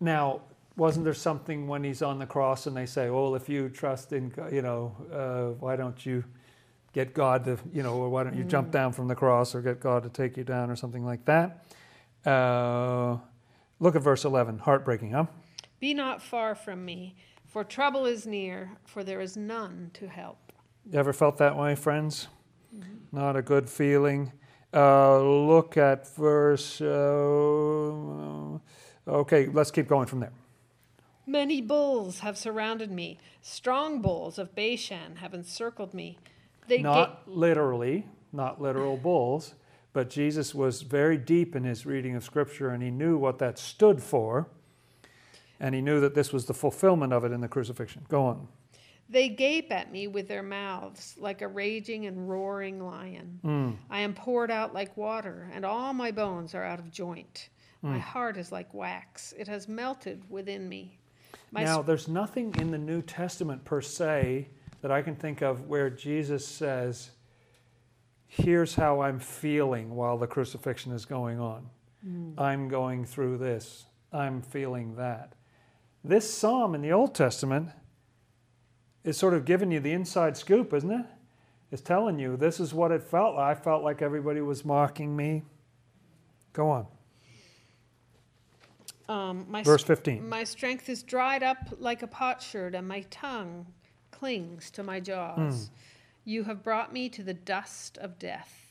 [0.00, 0.40] Now,
[0.76, 4.12] wasn't there something when he's on the cross and they say, well, if you trust
[4.12, 6.24] in, you know, uh, why don't you
[6.92, 9.62] get God to, you know, or why don't you jump down from the cross or
[9.62, 11.64] get God to take you down or something like that?
[12.24, 13.18] Uh,
[13.78, 14.58] look at verse 11.
[14.58, 15.26] Heartbreaking, huh?
[15.78, 20.52] Be not far from me, for trouble is near, for there is none to help.
[20.90, 22.28] You ever felt that way, friends?
[23.12, 24.32] Not a good feeling.
[24.72, 26.80] Uh, look at verse.
[26.80, 28.58] Uh,
[29.08, 30.32] okay, let's keep going from there.
[31.26, 33.18] Many bulls have surrounded me.
[33.40, 36.18] Strong bulls of Bashan have encircled me.
[36.68, 39.54] They Not literally, not literal bulls,
[39.92, 43.58] but Jesus was very deep in his reading of Scripture and he knew what that
[43.58, 44.48] stood for.
[45.58, 48.06] And he knew that this was the fulfillment of it in the crucifixion.
[48.08, 48.48] Go on.
[49.10, 53.40] They gape at me with their mouths like a raging and roaring lion.
[53.44, 53.76] Mm.
[53.90, 57.48] I am poured out like water, and all my bones are out of joint.
[57.82, 58.00] My mm.
[58.00, 61.00] heart is like wax, it has melted within me.
[61.50, 64.48] My now, there's nothing in the New Testament per se
[64.82, 67.10] that I can think of where Jesus says,
[68.26, 71.68] Here's how I'm feeling while the crucifixion is going on.
[72.38, 73.86] I'm going through this.
[74.12, 75.34] I'm feeling that.
[76.02, 77.70] This psalm in the Old Testament
[79.04, 81.06] is sort of giving you the inside scoop, isn't it?
[81.70, 83.56] It's telling you this is what it felt like.
[83.58, 85.42] I felt like everybody was mocking me.
[86.52, 86.86] Go on.
[89.08, 90.28] um, my Verse 15.
[90.28, 93.66] My strength is dried up like a potsherd, and my tongue
[94.20, 95.68] clings to my jaws.
[95.68, 95.74] Hmm.
[96.24, 98.66] You have brought me to the dust of death.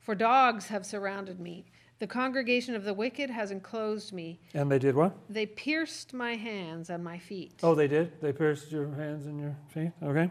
[0.00, 1.66] For dogs have surrounded me.
[1.98, 4.40] The congregation of the wicked has enclosed me.
[4.54, 5.14] And they did what?
[5.28, 7.60] They pierced my hands and my feet.
[7.62, 8.18] Oh, they did?
[8.22, 9.92] They pierced your hands and your feet?
[10.02, 10.30] Okay.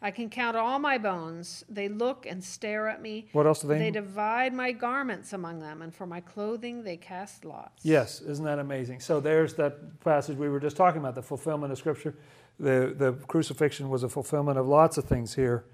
[0.00, 1.64] I can count all my bones.
[1.68, 3.26] They look and stare at me.
[3.32, 3.78] What else do they?
[3.78, 7.84] They divide my garments among them, and for my clothing they cast lots.
[7.84, 9.00] Yes, isn't that amazing?
[9.00, 12.14] So there's that passage we were just talking about, the fulfillment of Scripture.
[12.60, 15.64] The, the crucifixion was a fulfillment of lots of things here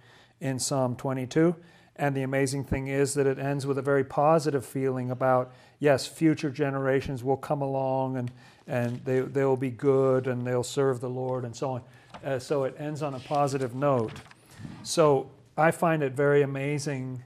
[0.41, 1.57] in Psalm 22.
[1.97, 6.07] And the amazing thing is that it ends with a very positive feeling about, yes,
[6.07, 8.33] future generations will come along and,
[8.67, 11.83] and they, they'll be good and they'll serve the Lord and so on.
[12.25, 14.13] Uh, so it ends on a positive note.
[14.83, 17.23] So I find it very amazing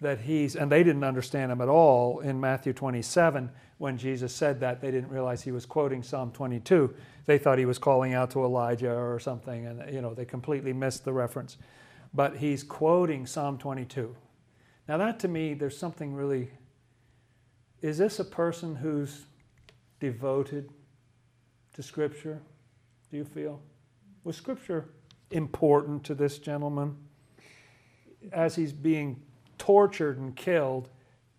[0.00, 3.50] that he's, and they didn't understand him at all in Matthew 27
[3.82, 4.80] when Jesus said that.
[4.80, 6.94] They didn't realize he was quoting Psalm 22.
[7.26, 10.72] They thought he was calling out to Elijah or something, and you know they completely
[10.72, 11.56] missed the reference.
[12.14, 14.14] But he's quoting Psalm 22.
[14.86, 16.52] Now that to me, there's something really.
[17.80, 19.24] Is this a person who's
[19.98, 20.70] devoted
[21.72, 22.40] to Scripture?
[23.10, 23.60] Do you feel?
[24.22, 24.90] Was Scripture
[25.32, 26.96] important to this gentleman?
[28.30, 29.20] As he's being
[29.58, 30.88] tortured and killed,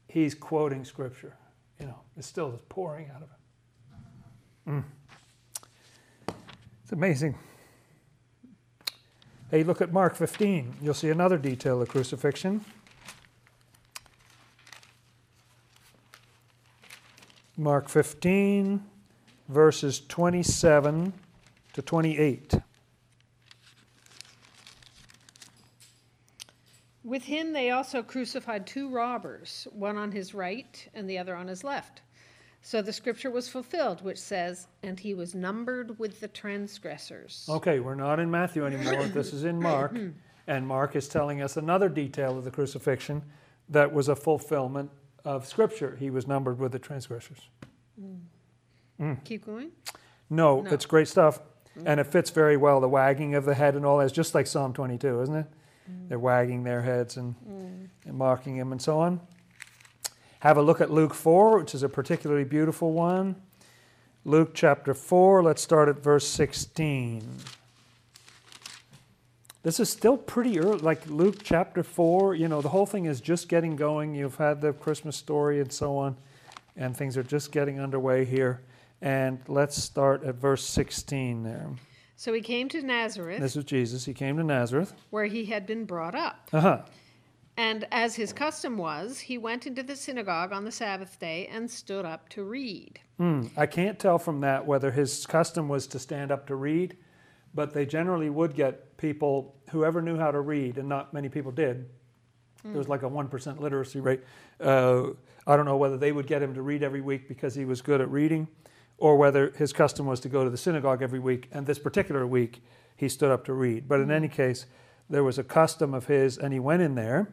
[0.10, 1.38] he's quoting Scripture.
[1.84, 3.28] You know, it's still just pouring out of
[4.66, 4.86] him.
[6.30, 6.34] Mm.
[6.82, 7.36] It's amazing.
[9.52, 10.76] Hey, look at Mark 15.
[10.82, 12.64] You'll see another detail of crucifixion.
[17.58, 18.82] Mark 15,
[19.50, 21.12] verses 27
[21.74, 22.54] to 28.
[27.04, 31.48] With him they also crucified two robbers, one on his right and the other on
[31.48, 32.02] his left.
[32.62, 37.46] So the scripture was fulfilled, which says, And he was numbered with the transgressors.
[37.50, 39.04] Okay, we're not in Matthew anymore.
[39.08, 39.96] this is in Mark.
[40.46, 43.24] And Mark is telling us another detail of the crucifixion
[43.70, 44.92] that was a fulfillment
[45.24, 45.96] of Scripture.
[45.98, 47.48] He was numbered with the transgressors.
[49.00, 49.24] Mm.
[49.24, 49.72] Keep going.
[50.30, 50.70] No, No.
[50.72, 51.40] it's great stuff.
[51.86, 54.04] And it fits very well the wagging of the head and all that.
[54.04, 55.46] It's just like Psalm 22, isn't it?
[55.90, 56.10] Mm.
[56.10, 57.88] They're wagging their heads and, mm.
[58.06, 59.22] and mocking him and so on.
[60.40, 63.36] Have a look at Luke 4, which is a particularly beautiful one.
[64.26, 67.38] Luke chapter 4, let's start at verse 16.
[69.64, 73.22] This is still pretty early, like Luke chapter 4, you know, the whole thing is
[73.22, 74.14] just getting going.
[74.14, 76.18] You've had the Christmas story and so on,
[76.76, 78.62] and things are just getting underway here.
[79.02, 81.70] And let's start at verse 16 there.
[82.16, 84.06] So he came to Nazareth, This is Jesus.
[84.06, 84.94] He came to Nazareth.
[85.10, 86.50] where he had been brought up.
[86.54, 86.82] Uh huh.
[87.56, 91.70] And as his custom was, he went into the synagogue on the Sabbath day and
[91.70, 93.00] stood up to read.
[93.18, 93.44] Hmm.
[93.56, 96.98] I can't tell from that whether his custom was to stand up to read,
[97.54, 101.52] but they generally would get people, whoever knew how to read, and not many people
[101.52, 101.90] did.
[102.64, 104.22] There was like a 1% literacy rate.
[104.60, 105.10] Uh,
[105.46, 107.82] I don't know whether they would get him to read every week because he was
[107.82, 108.48] good at reading,
[108.98, 112.26] or whether his custom was to go to the synagogue every week, and this particular
[112.26, 112.62] week
[112.96, 113.88] he stood up to read.
[113.88, 114.12] But in mm-hmm.
[114.12, 114.66] any case,
[115.10, 117.32] there was a custom of his, and he went in there.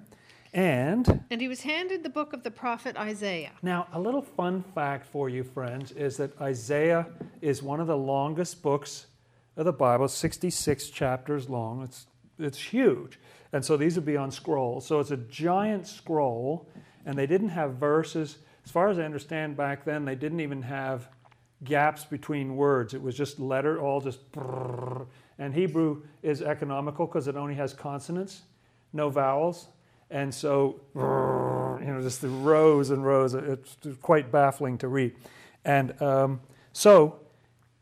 [0.53, 3.53] And And he was handed the book of the prophet Isaiah.
[3.62, 7.07] now, a little fun fact for you, friends, is that Isaiah
[7.40, 9.07] is one of the longest books
[9.57, 11.83] of the Bible, 66 chapters long.
[11.85, 12.07] It's,
[12.38, 13.20] it's huge.
[13.53, 14.87] And so these would be on scrolls.
[14.87, 16.68] So it's a giant scroll,
[17.07, 18.38] and they didn't have verses.
[18.64, 21.09] As far as I understand back then, they didn't even have
[21.64, 22.94] gaps between words.
[22.94, 24.31] It was just letter, all just.
[24.33, 25.07] brrrr.
[25.38, 28.42] And Hebrew is economical because it only has consonants,
[28.92, 29.68] no vowels.
[30.11, 33.35] And so, brrrr, you know, just the rows and rows.
[33.35, 35.14] It's quite baffling to read.
[35.64, 36.40] And um,
[36.73, 37.20] so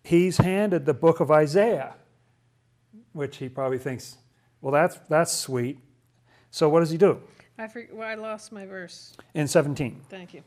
[0.05, 1.95] he's handed the book of Isaiah,
[3.13, 4.19] which he probably thinks,
[4.61, 5.79] well, that's, that's sweet.
[6.51, 7.21] So what does he do?
[7.59, 9.15] I for, well, I lost my verse.
[9.35, 10.03] In 17.
[10.09, 10.43] Thank you.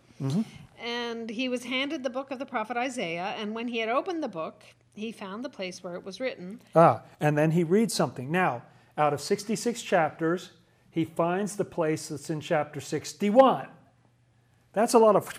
[0.82, 4.24] And he was handed the book of the prophet Isaiah, and when he had opened
[4.24, 4.64] the book,
[4.94, 6.60] he found the place where it was written.
[6.76, 8.32] Ah, and then he reads something.
[8.32, 8.64] Now,
[8.98, 10.52] out of 66 chapters,
[10.90, 13.68] he finds the place that's in chapter 61.
[14.74, 15.32] That's a lot of.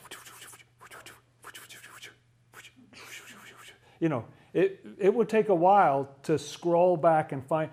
[3.98, 7.70] You know, it, it would take a while to scroll back and find.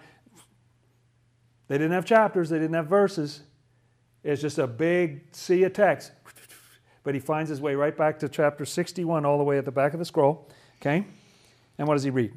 [1.68, 3.42] They didn't have chapters, they didn't have verses.
[4.24, 6.12] It's just a big sea of text.
[7.10, 9.72] But he finds his way right back to chapter 61, all the way at the
[9.72, 10.48] back of the scroll.
[10.80, 11.08] Okay?
[11.80, 12.32] And what does he read?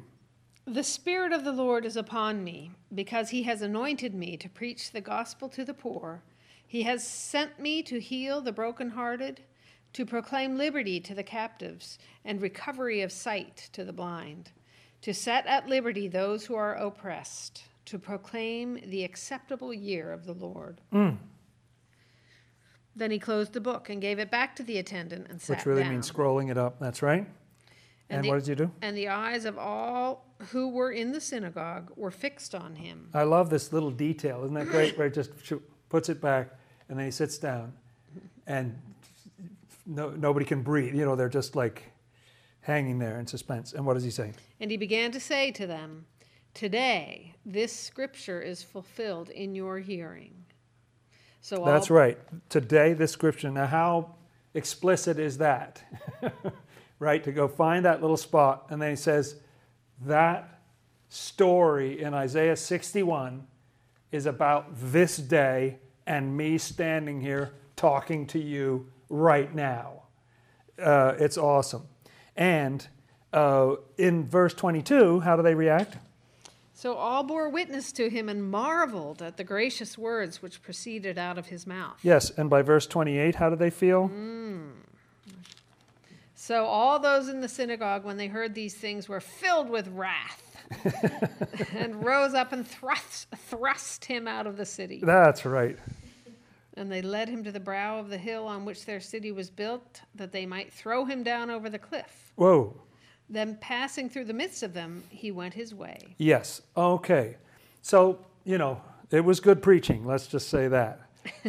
[0.65, 4.89] The Spirit of the Lord is upon me, because he has anointed me to preach
[4.89, 6.23] the gospel to the poor.
[6.65, 9.41] He has sent me to heal the brokenhearted,
[9.93, 14.53] to proclaim liberty to the captives, and recovery of sight to the blind,
[15.03, 20.33] to set at liberty those who are oppressed, to proclaim the acceptable year of the
[20.33, 20.81] Lord.
[20.91, 21.17] Mm.
[22.95, 25.65] Then he closed the book and gave it back to the attendant and sat which
[25.65, 25.93] really down.
[25.93, 26.79] means scrolling it up.
[26.79, 27.27] That's right.
[28.09, 28.71] And, the- what did you do?
[28.81, 33.09] And the eyes of all who were in the synagogue were fixed on him.
[33.13, 34.43] I love this little detail.
[34.43, 34.97] Isn't that great?
[34.97, 35.31] Where it just
[35.89, 36.51] puts it back
[36.89, 37.73] and then he sits down
[38.45, 38.77] and
[39.85, 40.95] no, nobody can breathe.
[40.95, 41.83] You know, they're just like
[42.61, 43.73] hanging there in suspense.
[43.73, 44.33] And what does he say?
[44.59, 46.05] And he began to say to them,
[46.53, 50.45] Today this scripture is fulfilled in your hearing.
[51.43, 52.17] So That's right.
[52.47, 53.51] Today, this scripture.
[53.51, 54.15] Now, how
[54.53, 55.83] explicit is that?
[56.99, 57.21] right?
[57.21, 58.67] To go find that little spot.
[58.69, 59.35] And then he says,
[60.05, 60.61] that
[61.09, 63.45] story in Isaiah 61
[64.13, 70.03] is about this day and me standing here talking to you right now.
[70.81, 71.83] Uh, it's awesome.
[72.37, 72.87] And
[73.33, 75.97] uh, in verse 22, how do they react?
[76.73, 81.37] So all bore witness to him and marveled at the gracious words which proceeded out
[81.37, 81.97] of his mouth.
[82.01, 84.09] Yes, and by verse 28, how do they feel?
[84.09, 84.71] Mm.
[86.35, 90.57] So all those in the synagogue, when they heard these things, were filled with wrath
[91.73, 94.99] and rose up and thrust, thrust him out of the city.
[95.01, 95.77] That's right.
[96.75, 99.49] And they led him to the brow of the hill on which their city was
[99.51, 102.33] built, that they might throw him down over the cliff.
[102.35, 102.75] Whoa.
[103.33, 105.97] Then, passing through the midst of them, he went his way.
[106.19, 106.61] Yes.
[106.77, 107.37] Okay.
[107.81, 110.05] So, you know, it was good preaching.
[110.05, 111.01] Let's just say that.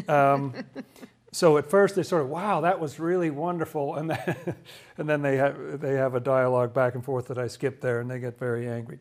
[0.08, 0.54] Um,
[1.32, 3.96] so at first they sort of, wow, that was really wonderful.
[3.96, 4.54] And then,
[4.96, 8.00] and then they, have, they have a dialogue back and forth that I skipped there
[8.00, 8.98] and they get very angry.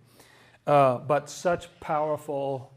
[0.67, 2.74] Uh, but such powerful,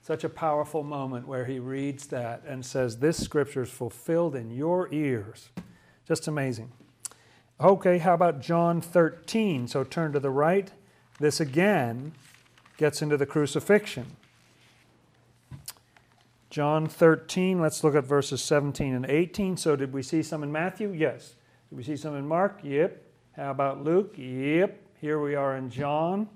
[0.00, 4.52] such a powerful moment where he reads that and says, this scripture is fulfilled in
[4.52, 5.48] your ears.
[6.06, 6.70] Just amazing.
[7.60, 9.68] Okay, how about John 13?
[9.68, 10.70] So turn to the right.
[11.20, 12.12] This again
[12.76, 14.16] gets into the crucifixion.
[16.50, 19.56] John 13, let's look at verses 17 and 18.
[19.56, 20.92] So, did we see some in Matthew?
[20.92, 21.34] Yes.
[21.68, 22.60] Did we see some in Mark?
[22.62, 23.02] Yep.
[23.34, 24.14] How about Luke?
[24.16, 24.80] Yep.
[25.00, 26.28] Here we are in John.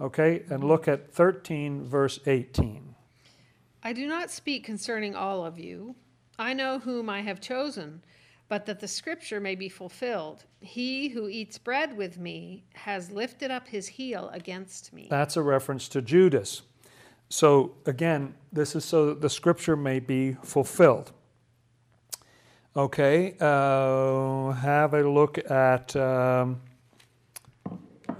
[0.00, 2.94] Okay, and look at 13, verse 18.
[3.84, 5.96] I do not speak concerning all of you.
[6.38, 8.02] I know whom I have chosen,
[8.52, 10.44] but that the scripture may be fulfilled.
[10.60, 15.06] He who eats bread with me has lifted up his heel against me.
[15.08, 16.60] That's a reference to Judas.
[17.30, 21.12] So, again, this is so that the scripture may be fulfilled.
[22.76, 26.60] Okay, uh, have a look at, um,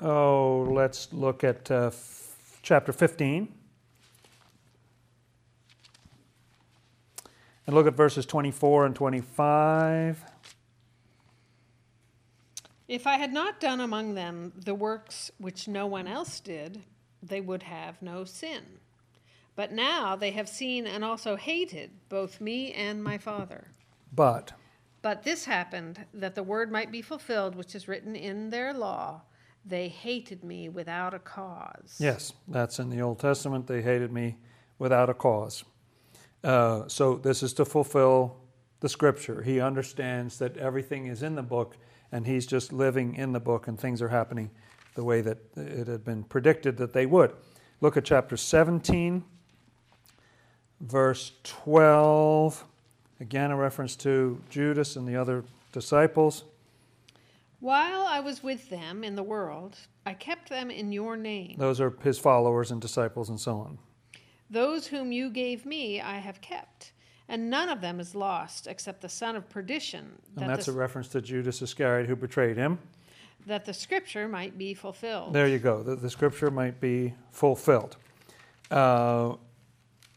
[0.01, 3.53] oh, let's look at uh, f- chapter 15.
[7.66, 10.25] And look at verses 24 and 25.
[12.88, 16.83] If I had not done among them the works which no one else did,
[17.22, 18.62] they would have no sin.
[19.55, 23.68] But now they have seen and also hated both me and my Father.
[24.12, 24.53] But,
[25.01, 29.22] But this happened that the word might be fulfilled which is written in their law.
[29.64, 31.96] They hated me without a cause.
[32.01, 33.68] yes, that's in the Old Testament.
[33.68, 34.38] They hated me
[34.79, 35.64] without a cause.
[36.44, 38.37] Uh, so this is to fulfill
[38.81, 39.42] the scripture.
[39.42, 41.76] He understands that everything is in the book,
[42.11, 44.50] and he's just living in the book, and things are happening
[44.94, 47.33] the way that it had been predicted that they would.
[47.81, 49.24] Look at chapter 17,
[50.81, 52.64] verse 12.
[53.20, 56.44] Again, a reference to Judas and the other disciples.
[57.61, 61.55] While I was with them in the world, I kept them in your name.
[61.59, 63.78] Those are his followers and disciples and so on.
[64.53, 66.93] Those whom you gave me, I have kept,
[67.27, 70.73] and none of them is lost except the son of perdition, And that, that's a
[70.73, 72.79] reference to Judas Iscariot who betrayed him.
[73.47, 75.33] that the scripture might be fulfilled.
[75.33, 75.83] There you go.
[75.83, 77.97] The, the scripture might be fulfilled.
[78.71, 79.37] Uh,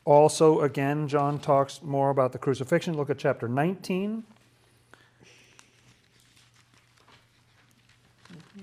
[0.03, 2.95] also, again, John talks more about the crucifixion.
[2.97, 4.23] Look at chapter 19.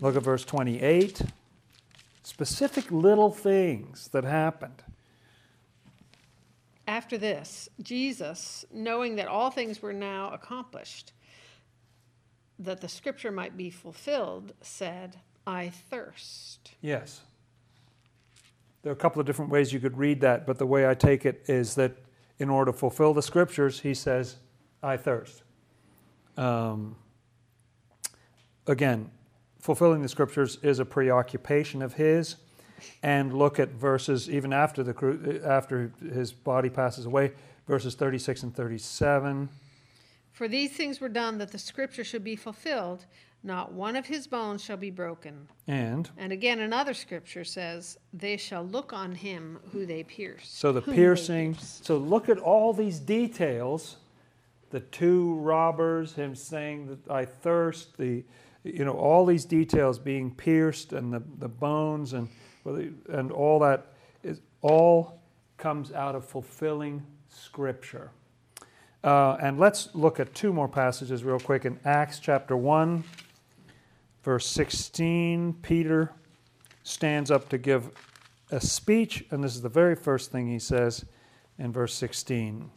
[0.03, 1.23] Look at verse 28.
[2.23, 4.83] Specific little things that happened.
[6.87, 11.13] After this, Jesus, knowing that all things were now accomplished,
[12.59, 15.17] that the scripture might be fulfilled, said,
[15.47, 16.73] I thirst.
[16.81, 17.21] Yes.
[18.83, 20.95] There are a couple of different ways you could read that, but the way I
[20.95, 21.93] take it is that
[22.39, 24.37] in order to fulfill the scriptures, he says,
[24.83, 25.45] I thirst.
[26.37, 26.97] Um,
[28.67, 29.11] again,
[29.61, 32.37] fulfilling the scriptures is a preoccupation of his.
[33.03, 37.33] And look at verses even after the after his body passes away,
[37.67, 39.49] verses 36 and 37.
[40.33, 43.07] For these things were done that the scripture should be fulfilled.
[43.45, 45.49] Not one of his bones shall be broken.
[45.67, 50.59] And And again, another scripture says, They shall look on him who they pierced.
[50.59, 51.57] So the piercing.
[51.59, 53.97] So look at all these details
[54.73, 58.25] the two robbers, him saying that I thirst, the
[58.65, 62.29] you know all these details being pierced and the, the bones and
[62.65, 63.87] and all that
[64.23, 65.21] is all
[65.59, 68.11] comes out of fulfilling Scripture.
[69.05, 73.03] Uh, and let's look at two more passages real quick in Acts chapter 1,
[74.23, 75.55] verse 16.
[75.63, 76.13] Peter
[76.85, 77.91] stands up to give
[78.51, 81.05] a speech, and this is the very first thing he says
[81.59, 82.71] in verse 16.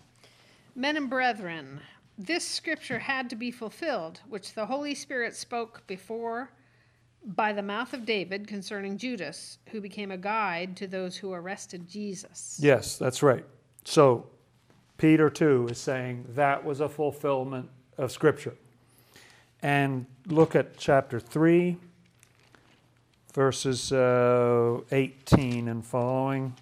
[0.75, 1.79] Men and brethren,
[2.17, 6.49] this scripture had to be fulfilled, which the Holy Spirit spoke before
[7.25, 11.87] by the mouth of David concerning Judas, who became a guide to those who arrested
[11.87, 12.59] Jesus.
[12.61, 13.45] Yes, that's right.
[13.83, 14.27] So,
[14.97, 18.55] Peter too is saying that was a fulfillment of Scripture.
[19.61, 21.77] And look at chapter 3,
[23.33, 26.53] verses uh, 18 and following.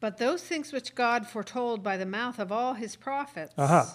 [0.00, 3.86] But those things which God foretold by the mouth of all his prophets, uh-huh.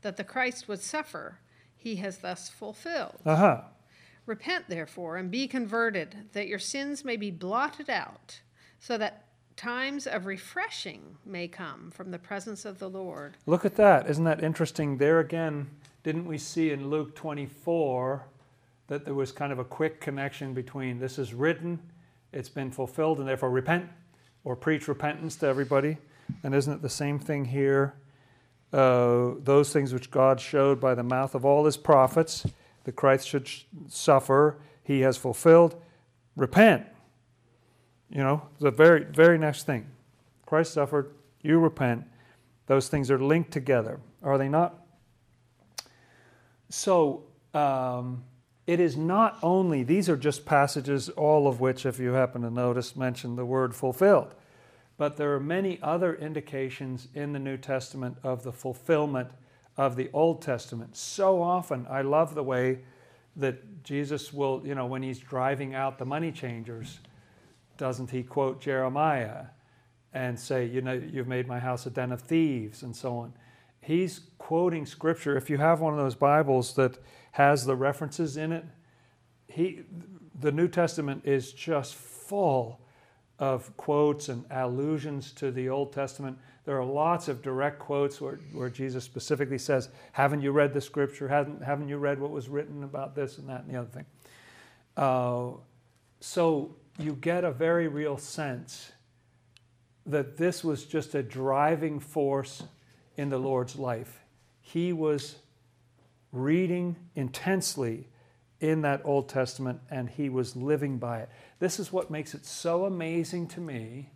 [0.00, 1.38] that the Christ would suffer,
[1.76, 3.18] he has thus fulfilled.
[3.26, 3.60] Uh-huh.
[4.26, 8.40] Repent, therefore, and be converted, that your sins may be blotted out,
[8.78, 13.36] so that times of refreshing may come from the presence of the Lord.
[13.46, 14.08] Look at that.
[14.08, 14.96] Isn't that interesting?
[14.96, 15.68] There again,
[16.02, 18.24] didn't we see in Luke 24
[18.86, 21.78] that there was kind of a quick connection between this is written,
[22.32, 23.88] it's been fulfilled, and therefore repent
[24.42, 25.98] or preach repentance to everybody?
[26.42, 27.94] And isn't it the same thing here?
[28.72, 32.44] Uh, those things which God showed by the mouth of all his prophets,
[32.84, 33.48] the Christ should
[33.88, 35.80] suffer, he has fulfilled.
[36.36, 36.86] Repent.
[38.10, 39.86] You know, the very, very next thing.
[40.46, 42.04] Christ suffered, you repent.
[42.66, 44.78] Those things are linked together, are they not?
[46.68, 48.24] So, um,
[48.66, 52.50] it is not only, these are just passages, all of which, if you happen to
[52.50, 54.34] notice, mention the word fulfilled.
[54.96, 59.30] But there are many other indications in the New Testament of the fulfillment
[59.76, 60.96] of the Old Testament.
[60.96, 62.80] So often, I love the way
[63.36, 67.00] that Jesus will, you know, when he's driving out the money changers,
[67.76, 69.46] doesn't he quote Jeremiah
[70.12, 73.34] and say, you know, you've made my house a den of thieves and so on.
[73.80, 75.36] He's quoting scripture.
[75.36, 76.98] If you have one of those Bibles that
[77.32, 78.64] has the references in it,
[79.48, 79.82] he,
[80.38, 82.80] the New Testament is just full
[83.38, 86.38] of quotes and allusions to the Old Testament.
[86.64, 90.80] There are lots of direct quotes where, where Jesus specifically says, Haven't you read the
[90.80, 91.28] scripture?
[91.28, 94.06] Haven't, haven't you read what was written about this and that and the other thing?
[94.96, 95.50] Uh,
[96.20, 98.92] so you get a very real sense
[100.06, 102.62] that this was just a driving force
[103.16, 104.20] in the Lord's life.
[104.60, 105.36] He was
[106.32, 108.08] reading intensely
[108.70, 111.28] in that Old Testament and he was living by it.
[111.58, 114.08] This is what makes it so amazing to me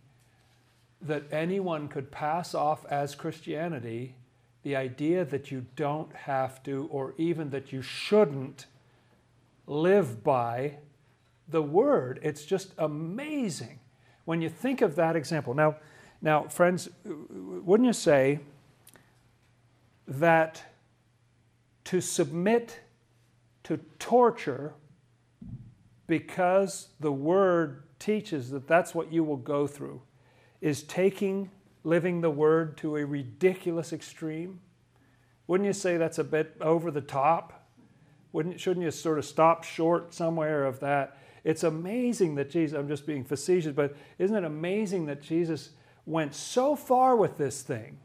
[1.01, 4.15] that anyone could pass off as Christianity
[4.63, 8.65] the idea that you don't have to, or even that you shouldn't,
[9.67, 10.77] live by
[11.47, 12.19] the Word.
[12.23, 13.79] It's just amazing
[14.25, 15.53] when you think of that example.
[15.53, 15.75] Now,
[16.21, 18.39] now, friends, wouldn't you say
[20.07, 20.63] that
[21.85, 22.79] to submit
[23.69, 24.73] to torture
[26.07, 30.01] because the Word teaches that that's what you will go through
[30.59, 31.51] is taking
[31.83, 34.59] living the word to a ridiculous extreme?
[35.45, 37.67] Wouldn't you say that's a bit over the top?
[38.31, 41.17] Wouldn't, shouldn't you sort of stop short somewhere of that?
[41.43, 45.69] It's amazing that Jesus, I'm just being facetious, but isn't it amazing that Jesus
[46.07, 47.99] went so far with this thing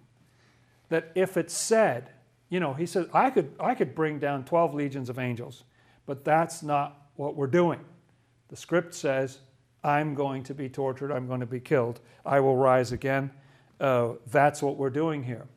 [0.91, 2.11] that if it's said,
[2.55, 5.65] you know, he said, I could, I could bring down 12 legions of angels,
[6.07, 7.81] but that's not what we're doing.
[8.47, 9.41] The script says,
[9.83, 13.33] I'm going to be tortured, I'm going to be killed, I will rise again.
[13.81, 15.49] Uh, that's what we're doing here.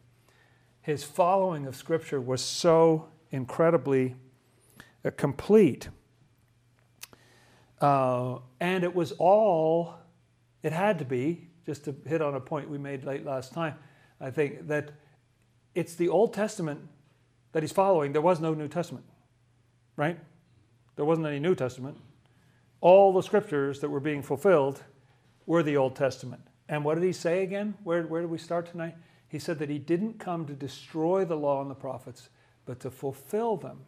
[0.82, 4.16] His following of Scripture was so incredibly
[5.06, 5.90] uh, complete.
[7.80, 9.94] Uh, and it was all,
[10.64, 13.76] it had to be, just to hit on a point we made late last time,
[14.20, 14.94] I think, that
[15.78, 16.82] it's the Old Testament
[17.52, 18.12] that he's following.
[18.12, 19.06] There was no New Testament,
[19.96, 20.20] right?
[20.96, 21.98] There wasn't any New Testament
[22.82, 24.84] all the scriptures that were being fulfilled
[25.46, 26.42] were the Old Testament.
[26.70, 27.76] And what did he say again?
[27.84, 28.96] Where, where did we start tonight?
[29.30, 32.30] He said that he didn't come to destroy the law and the prophets,
[32.66, 33.80] but to fulfill them.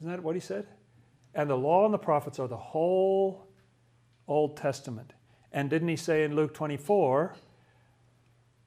[0.00, 0.66] Isn't that what he said?
[1.34, 3.46] And the law and the prophets are the whole
[4.28, 5.14] Old Testament.
[5.52, 7.34] And didn't he say in Luke 24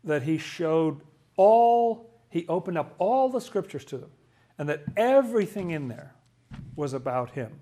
[0.04, 1.02] that he showed
[1.38, 4.12] all, he opened up all the scriptures to them,
[4.58, 6.14] and that everything in there
[6.76, 7.60] was about him?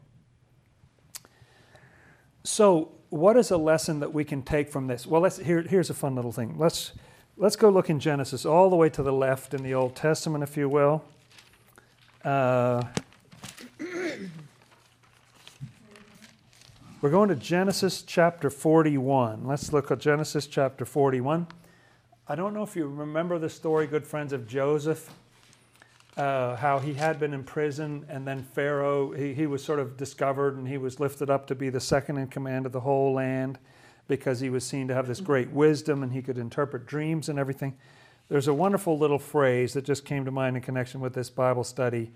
[2.44, 5.06] So, what is a lesson that we can take from this?
[5.06, 6.56] Well, let's, here, here's a fun little thing.
[6.58, 6.92] Let's,
[7.38, 10.44] let's go look in Genesis, all the way to the left in the Old Testament,
[10.44, 11.04] if you will.
[12.24, 12.84] Uh,
[17.02, 19.46] we're going to Genesis chapter 41.
[19.46, 21.48] Let's look at Genesis chapter 41.
[22.26, 25.10] I don't know if you remember the story, good friends, of Joseph,
[26.16, 29.98] uh, how he had been in prison, and then Pharaoh, he, he was sort of
[29.98, 33.12] discovered and he was lifted up to be the second in command of the whole
[33.12, 33.60] land
[34.08, 37.38] because he was seen to have this great wisdom and he could interpret dreams and
[37.38, 37.76] everything.
[38.30, 41.66] There's a wonderful little phrase that just came to mind in connection with this Bible
[41.66, 42.14] study.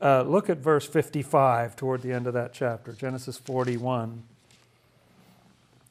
[0.00, 4.24] Uh, look at verse 55 toward the end of that chapter, Genesis 41.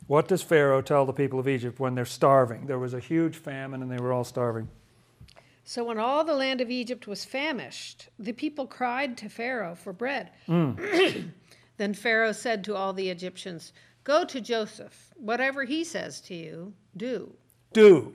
[0.07, 2.65] What does Pharaoh tell the people of Egypt when they're starving?
[2.67, 4.67] There was a huge famine and they were all starving.
[5.63, 9.93] So when all the land of Egypt was famished, the people cried to Pharaoh for
[9.93, 10.31] bread.
[10.47, 11.31] Mm.
[11.77, 13.71] then Pharaoh said to all the Egyptians,
[14.03, 15.13] Go to Joseph.
[15.15, 17.33] Whatever he says to you, do.
[17.71, 18.13] Do.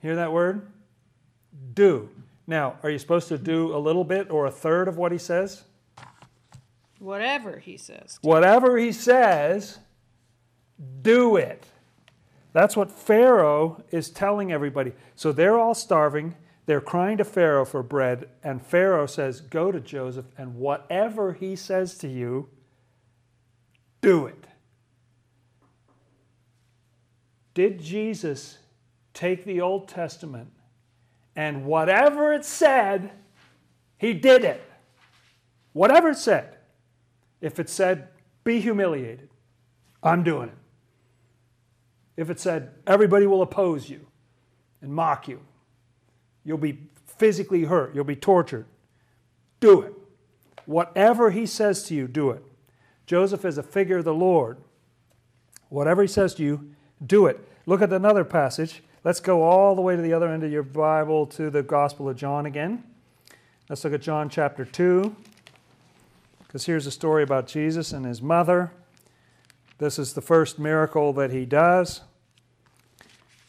[0.00, 0.70] Hear that word?
[1.74, 2.08] Do.
[2.46, 5.18] Now, are you supposed to do a little bit or a third of what he
[5.18, 5.64] says?
[7.00, 8.20] Whatever he says.
[8.22, 9.78] Whatever he says,
[11.02, 11.66] do it.
[12.52, 14.92] That's what Pharaoh is telling everybody.
[15.14, 16.34] So they're all starving.
[16.64, 18.28] They're crying to Pharaoh for bread.
[18.42, 22.48] And Pharaoh says, Go to Joseph, and whatever he says to you,
[24.00, 24.46] do it.
[27.54, 28.58] Did Jesus
[29.14, 30.50] take the Old Testament
[31.34, 33.10] and whatever it said,
[33.98, 34.62] he did it?
[35.72, 36.56] Whatever it said.
[37.40, 38.08] If it said,
[38.44, 39.28] be humiliated,
[40.02, 40.65] I'm doing it.
[42.16, 44.06] If it said, everybody will oppose you
[44.80, 45.40] and mock you,
[46.44, 46.78] you'll be
[47.18, 48.66] physically hurt, you'll be tortured,
[49.60, 49.92] do it.
[50.64, 52.42] Whatever he says to you, do it.
[53.06, 54.58] Joseph is a figure of the Lord.
[55.68, 56.70] Whatever he says to you,
[57.04, 57.38] do it.
[57.66, 58.82] Look at another passage.
[59.04, 62.08] Let's go all the way to the other end of your Bible to the Gospel
[62.08, 62.82] of John again.
[63.68, 65.14] Let's look at John chapter 2,
[66.38, 68.72] because here's a story about Jesus and his mother.
[69.78, 72.00] This is the first miracle that he does.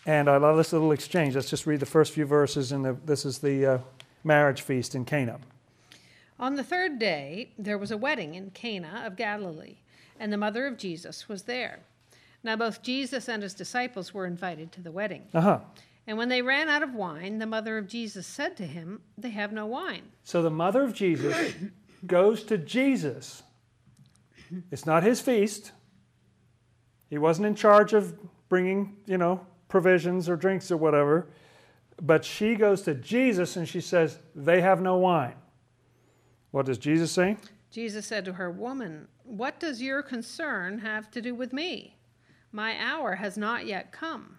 [0.08, 1.36] And I love this little exchange.
[1.36, 2.72] Let's just read the first few verses.
[2.72, 3.78] And this is the uh,
[4.24, 5.38] marriage feast in Cana.
[6.39, 9.76] On the third day, there was a wedding in Cana of Galilee,
[10.18, 11.80] and the mother of Jesus was there.
[12.41, 15.24] Now, both Jesus and his disciples were invited to the wedding.
[15.34, 15.60] Uh-huh.
[16.05, 19.32] And when they ran out of wine, the mother of Jesus said to him, They
[19.32, 20.03] have no wine.
[20.24, 21.53] So the mother of Jesus
[22.08, 23.43] goes to Jesus.
[24.72, 25.74] It's not his feast.
[27.10, 31.28] He wasn't in charge of bringing, you know, provisions or drinks or whatever.
[32.01, 35.36] But she goes to Jesus and she says, They have no wine.
[36.51, 37.38] What does Jesus say?
[37.72, 41.97] Jesus said to her, Woman, what does your concern have to do with me?
[42.51, 44.38] My hour has not yet come.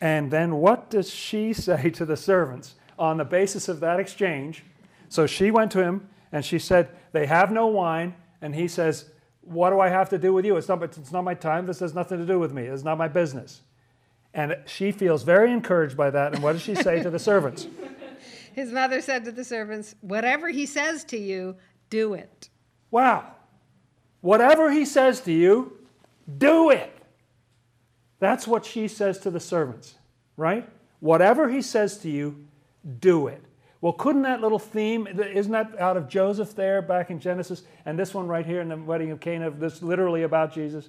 [0.00, 4.64] And then what does she say to the servants on the basis of that exchange?
[5.08, 8.14] So she went to him and she said, They have no wine.
[8.42, 10.56] And he says, What do I have to do with you?
[10.56, 11.66] It's not, it's not my time.
[11.66, 12.64] This has nothing to do with me.
[12.64, 13.62] It's not my business.
[14.34, 16.34] And she feels very encouraged by that.
[16.34, 17.68] And what does she say to the servants?
[18.52, 21.56] His mother said to the servants, Whatever he says to you,
[21.88, 22.50] do it.
[22.90, 23.32] Wow.
[24.20, 25.78] Whatever he says to you,
[26.38, 26.92] do it.
[28.18, 29.94] That's what she says to the servants,
[30.36, 30.68] right?
[31.00, 32.46] Whatever he says to you,
[33.00, 33.42] do it.
[33.80, 37.64] Well, couldn't that little theme, isn't that out of Joseph there back in Genesis?
[37.84, 40.88] And this one right here in the wedding of Cana, this literally about Jesus.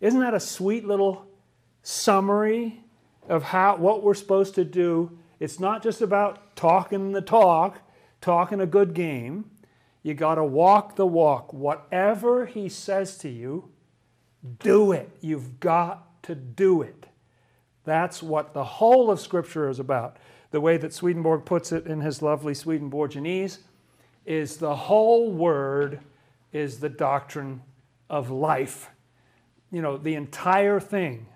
[0.00, 1.26] Isn't that a sweet little
[1.82, 2.84] summary
[3.28, 5.18] of how what we're supposed to do?
[5.40, 7.80] It's not just about talking the talk,
[8.20, 9.50] talking a good game.
[10.02, 11.52] You got to walk the walk.
[11.52, 13.70] Whatever he says to you,
[14.58, 15.10] do it.
[15.20, 17.06] You've got to do it.
[17.84, 20.16] That's what the whole of Scripture is about.
[20.50, 23.58] The way that Swedenborg puts it in his lovely Swedenborgianese
[24.24, 26.00] is the whole word
[26.52, 27.62] is the doctrine
[28.08, 28.90] of life.
[29.70, 31.26] You know, the entire thing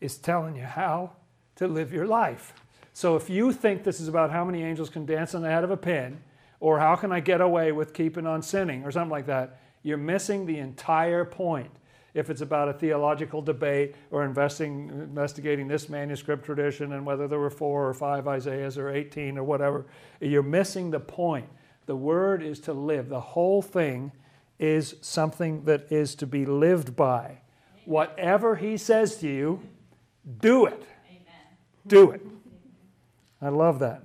[0.00, 1.12] is telling you how
[1.56, 2.54] to live your life.
[2.92, 5.64] So if you think this is about how many angels can dance on the head
[5.64, 6.20] of a pin,
[6.58, 9.96] or how can I get away with keeping on sinning, or something like that, you're
[9.96, 11.70] missing the entire point
[12.12, 17.38] if it's about a theological debate or investing, investigating this manuscript tradition and whether there
[17.38, 19.86] were four or five Isaiahs or 18 or whatever,
[20.20, 21.46] you're missing the point.
[21.86, 23.08] The word is to live.
[23.08, 24.12] The whole thing
[24.58, 27.38] is something that is to be lived by.
[27.84, 29.62] Whatever he says to you,
[30.40, 30.82] do it.
[31.08, 31.56] Amen.
[31.86, 32.26] Do it.
[33.40, 34.02] I love that.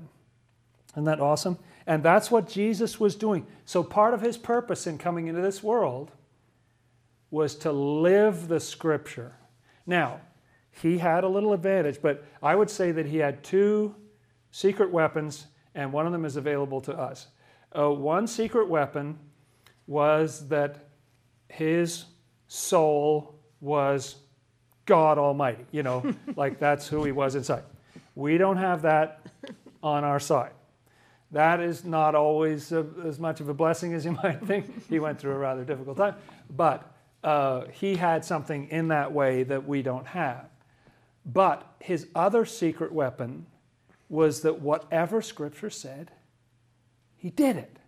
[0.94, 1.58] Isn't that awesome?
[1.88, 3.46] And that's what Jesus was doing.
[3.66, 6.12] So, part of his purpose in coming into this world
[7.30, 9.36] was to live the scripture.
[9.86, 10.22] Now,
[10.72, 13.96] he had a little advantage, but I would say that he had two
[14.52, 17.28] secret weapons, and one of them is available to us.
[17.78, 19.20] Uh, one secret weapon
[19.88, 20.90] was that
[21.50, 22.06] his
[22.48, 24.16] soul was
[24.86, 27.64] God Almighty, you know, like that's who he was inside.
[28.16, 29.26] We don't have that
[29.84, 30.52] on our side.
[31.32, 34.88] That is not always a, as much of a blessing as you might think.
[34.88, 36.16] He went through a rather difficult time,
[36.50, 36.92] but
[37.24, 40.48] uh, he had something in that way that we don't have.
[41.26, 43.48] But his other secret weapon
[44.10, 46.12] was that whatever Scripture said,
[47.16, 47.80] he did it.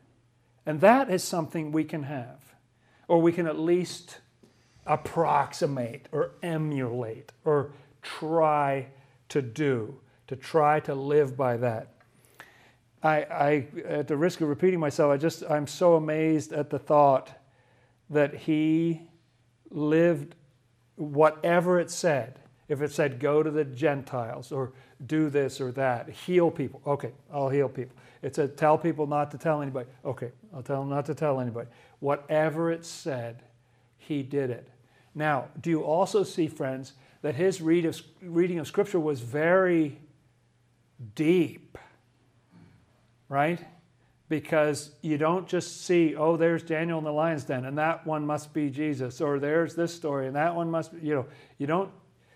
[0.65, 2.53] And that is something we can have,
[3.07, 4.19] or we can at least
[4.87, 7.71] approximate or emulate or
[8.01, 8.87] try
[9.29, 11.93] to do, to try to live by that.
[13.03, 16.79] I, I, at the risk of repeating myself, I just, I'm so amazed at the
[16.79, 17.31] thought
[18.09, 19.01] that he
[19.69, 20.35] lived
[20.95, 22.39] whatever it said.
[22.67, 24.73] If it said, go to the Gentiles or
[25.05, 26.81] do this or that, heal people.
[26.85, 27.95] Okay, I'll heal people.
[28.21, 29.87] It said, tell people not to tell anybody.
[30.03, 31.69] Okay, I'll tell them not to tell anybody.
[31.99, 33.43] Whatever it said,
[33.97, 34.69] he did it.
[35.17, 39.97] Now, do you also see, friends, that his read of, reading of Scripture was very
[41.15, 41.77] deep?
[43.29, 43.59] right?
[44.29, 48.25] Because you don't just see, oh, there's Daniel in the lion's den, and that one
[48.25, 51.25] must be Jesus, or there's this story, and that one must be, you know,
[51.57, 51.91] you don't,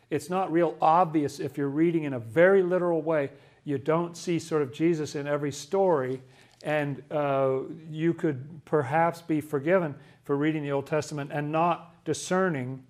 [0.10, 3.30] it's not real obvious if you're reading in a very literal way.
[3.64, 6.22] You don't see sort of Jesus in every story,
[6.64, 7.60] and uh,
[7.90, 12.84] you could perhaps be forgiven for reading the Old Testament and not discerning,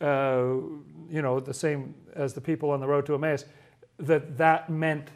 [0.00, 0.46] uh,
[1.08, 3.44] you know, the same as the people on the road to Emmaus,
[3.98, 5.08] that that meant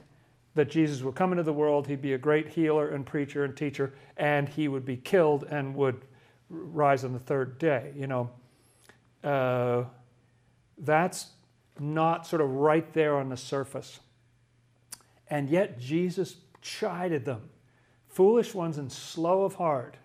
[0.55, 3.57] that Jesus would come into the world, he'd be a great healer and preacher and
[3.57, 6.05] teacher, and he would be killed and would
[6.49, 7.93] rise on the third day.
[7.95, 8.31] You know,
[9.23, 9.85] uh,
[10.79, 11.29] that's
[11.79, 14.01] not sort of right there on the surface.
[15.29, 17.50] And yet Jesus chided them,
[18.11, 19.97] foolish ones and slow of heart,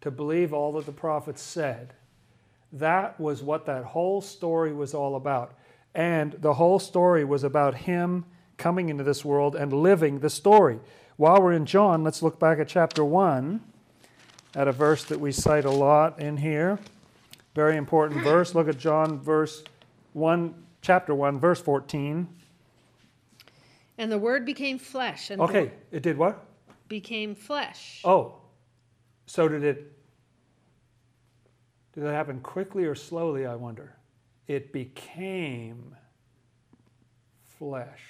[0.00, 1.92] to believe all that the prophets said.
[2.72, 5.54] That was what that whole story was all about.
[5.94, 8.24] And the whole story was about him
[8.56, 10.78] coming into this world and living the story.
[11.16, 13.60] While we're in John, let's look back at chapter 1
[14.54, 16.78] at a verse that we cite a lot in here.
[17.54, 18.54] Very important verse.
[18.54, 19.64] Look at John verse
[20.12, 22.28] 1 chapter 1 verse 14.
[23.96, 26.44] And the word became flesh and Okay, it did what?
[26.88, 28.00] Became flesh.
[28.04, 28.36] Oh.
[29.26, 29.92] So did it
[31.94, 33.96] did that happen quickly or slowly, I wonder?
[34.46, 35.96] It became
[37.58, 38.00] flesh.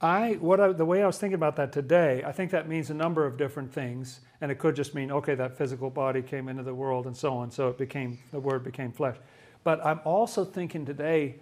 [0.00, 2.90] I, what I, the way I was thinking about that today, I think that means
[2.90, 6.48] a number of different things, and it could just mean okay, that physical body came
[6.48, 9.16] into the world and so on, so it became the word became flesh.
[9.62, 11.36] But I'm also thinking today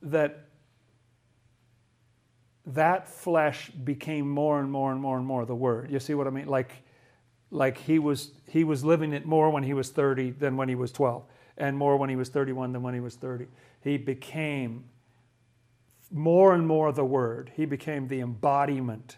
[0.00, 0.47] that
[2.74, 5.90] that flesh became more and more and more and more the word.
[5.90, 6.46] You see what I mean?
[6.46, 6.82] Like,
[7.50, 10.74] like he was he was living it more when he was 30 than when he
[10.74, 11.24] was 12,
[11.56, 13.46] and more when he was 31 than when he was 30.
[13.82, 14.84] He became
[16.10, 17.52] more and more the Word.
[17.54, 19.16] He became the embodiment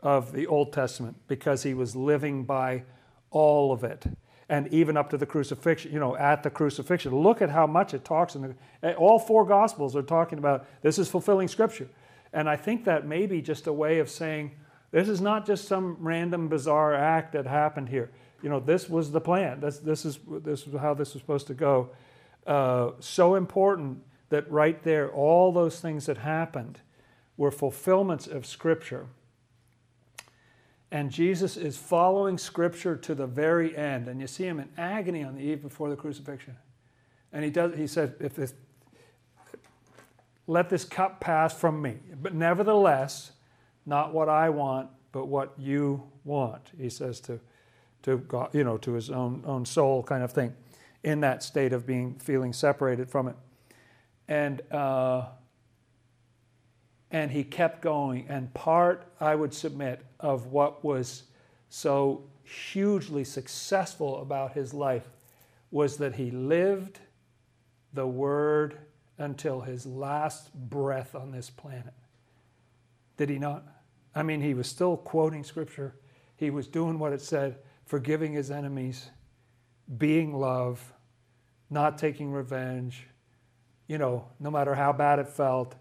[0.00, 2.84] of the Old Testament because he was living by
[3.30, 4.06] all of it.
[4.48, 7.14] And even up to the crucifixion, you know, at the crucifixion.
[7.14, 10.98] Look at how much it talks in the, all four Gospels are talking about this
[10.98, 11.88] is fulfilling Scripture.
[12.32, 14.52] And I think that may be just a way of saying
[14.90, 18.10] this is not just some random bizarre act that happened here.
[18.42, 19.60] You know, this was the plan.
[19.60, 21.90] This, this, is, this is how this was supposed to go.
[22.46, 26.80] Uh, so important that right there, all those things that happened
[27.36, 29.06] were fulfillments of Scripture.
[30.90, 34.08] And Jesus is following Scripture to the very end.
[34.08, 36.56] And you see him in agony on the eve before the crucifixion.
[37.32, 37.76] And he does.
[37.76, 38.54] He said, "If this,
[40.50, 43.32] let this cup pass from me, but nevertheless,
[43.86, 47.40] not what I want, but what you want." He says to,
[48.02, 50.54] to God, you know, to his own own soul, kind of thing,
[51.02, 53.36] in that state of being feeling separated from it
[54.30, 55.26] and uh,
[57.10, 58.26] and he kept going.
[58.28, 61.24] And part, I would submit, of what was
[61.68, 65.08] so hugely successful about his life
[65.72, 67.00] was that he lived
[67.92, 68.78] the word
[69.20, 71.94] until his last breath on this planet.
[73.16, 73.64] Did he not?
[74.14, 75.94] I mean, he was still quoting scripture.
[76.36, 79.10] He was doing what it said, forgiving his enemies,
[79.98, 80.94] being love,
[81.68, 83.06] not taking revenge,
[83.86, 85.74] you know, no matter how bad it felt,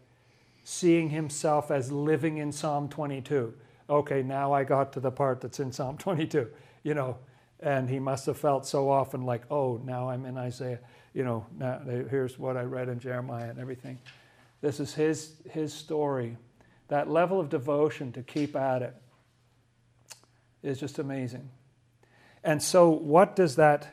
[0.66, 3.54] seeing himself as living in Psalm 22.
[3.90, 6.50] Okay, now I got to the part that's in Psalm 22.
[6.84, 7.18] You know,
[7.62, 10.80] And he must have felt so often like, oh, now I'm in Isaiah.
[11.14, 13.99] You know, now here's what I read in Jeremiah and everything.
[14.62, 16.38] This is his, his story.
[16.88, 18.95] That level of devotion to keep at it
[20.64, 21.49] is just amazing.
[22.43, 23.88] And so, what does that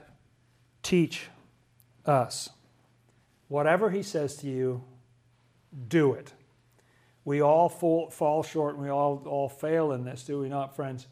[0.82, 1.28] teach
[2.04, 2.50] us?
[3.48, 4.84] Whatever he says to you,
[5.88, 6.32] do it.
[7.24, 10.76] We all fall, fall short and we all, all fail in this, do we not,
[10.76, 11.06] friends?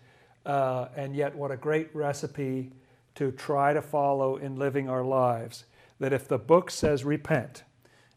[0.44, 2.70] Uh, and yet, what a great recipe
[3.14, 5.64] to try to follow in living our lives.
[6.00, 7.62] That if the book says repent,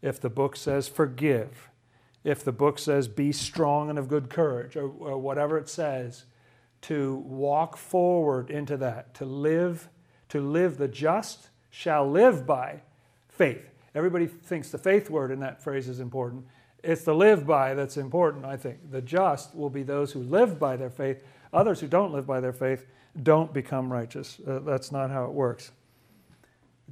[0.02, 1.70] if the book says forgive,
[2.24, 6.26] if the book says be strong and of good courage, or, or whatever it says,
[6.82, 9.88] to walk forward into that, to live,
[10.30, 12.82] to live the just shall live by
[13.30, 13.70] faith.
[13.96, 16.46] Everybody thinks the faith word in that phrase is important.
[16.84, 18.92] It's the live by that's important, I think.
[18.92, 21.24] The just will be those who live by their faith.
[21.54, 22.86] Others who don't live by their faith
[23.24, 24.40] don't become righteous.
[24.46, 25.72] Uh, that's not how it works.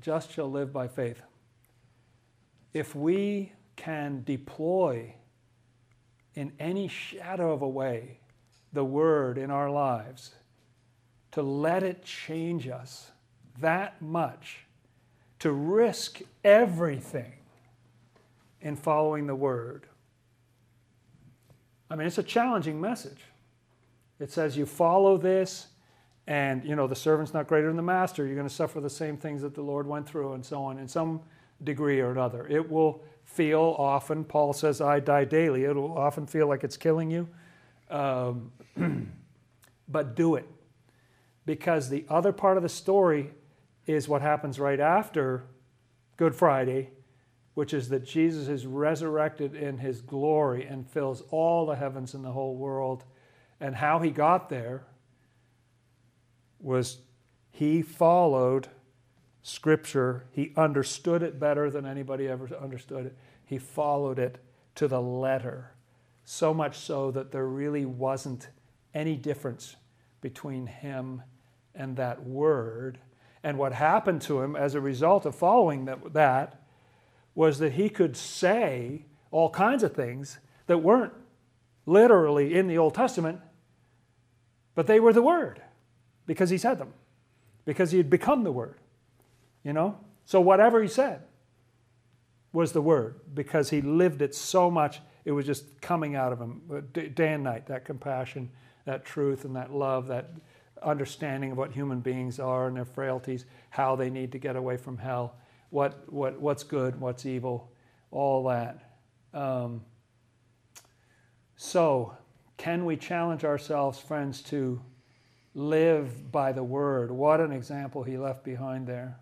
[0.02, 1.22] Just shall live by faith.
[2.74, 5.14] If we can deploy
[6.34, 8.20] in any shadow of a way
[8.74, 10.32] the word in our lives,
[11.32, 13.12] to let it change us
[13.60, 14.66] that much,
[15.40, 17.34] to risk everything
[18.62, 19.86] in following the word.
[21.90, 23.22] I mean, it's a challenging message.
[24.20, 25.68] It says you follow this,
[26.28, 28.26] and you know the servant's not greater than the master.
[28.26, 30.78] You're going to suffer the same things that the Lord went through, and so on,
[30.78, 31.22] in some
[31.64, 32.48] degree or another.
[32.48, 34.24] It will feel often.
[34.24, 37.28] Paul says, "I die daily." It will often feel like it's killing you,
[37.90, 38.52] um,
[39.88, 40.48] but do it,
[41.46, 43.32] because the other part of the story
[43.86, 45.44] is what happens right after
[46.18, 46.92] Good Friday,
[47.54, 52.24] which is that Jesus is resurrected in his glory and fills all the heavens and
[52.24, 53.04] the whole world.
[53.60, 54.84] And how he got there
[56.60, 57.00] was
[57.52, 58.68] he followed
[59.42, 63.18] Scripture, he understood it better than anybody ever understood it.
[63.46, 64.40] He followed it
[64.74, 65.72] to the letter,
[66.24, 68.50] so much so that there really wasn't
[68.96, 69.76] any difference
[70.20, 71.22] between him
[71.76, 72.98] and that word.
[73.44, 76.64] And what happened to him as a result of following that, that
[77.36, 81.14] was that he could say all kinds of things that weren't
[81.86, 83.40] literally in the Old Testament,
[84.74, 85.62] but they were the Word
[86.26, 86.94] because he said them,
[87.64, 88.78] because he had become the Word.
[89.64, 89.98] You know?
[90.26, 91.22] So whatever he said
[92.52, 96.40] was the Word because he lived it so much, it was just coming out of
[96.40, 96.62] him
[96.94, 98.50] day and night that compassion,
[98.86, 100.32] that truth, and that love, that
[100.82, 104.78] understanding of what human beings are and their frailties, how they need to get away
[104.78, 105.36] from hell,
[105.70, 107.72] what, what, what's good, what's evil,
[108.12, 108.98] all that.
[109.34, 109.82] Um,
[111.58, 112.16] so,
[112.58, 114.82] can we challenge ourselves, friends, to
[115.54, 117.12] live by the word?
[117.12, 119.18] What an example he left behind there.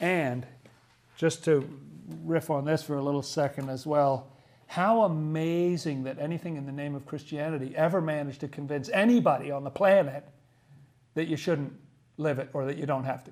[0.00, 0.46] And
[1.16, 1.68] just to
[2.24, 4.28] riff on this for a little second as well,
[4.66, 9.64] how amazing that anything in the name of Christianity ever managed to convince anybody on
[9.64, 10.26] the planet
[11.14, 11.72] that you shouldn't
[12.16, 13.30] live it or that you don't have to.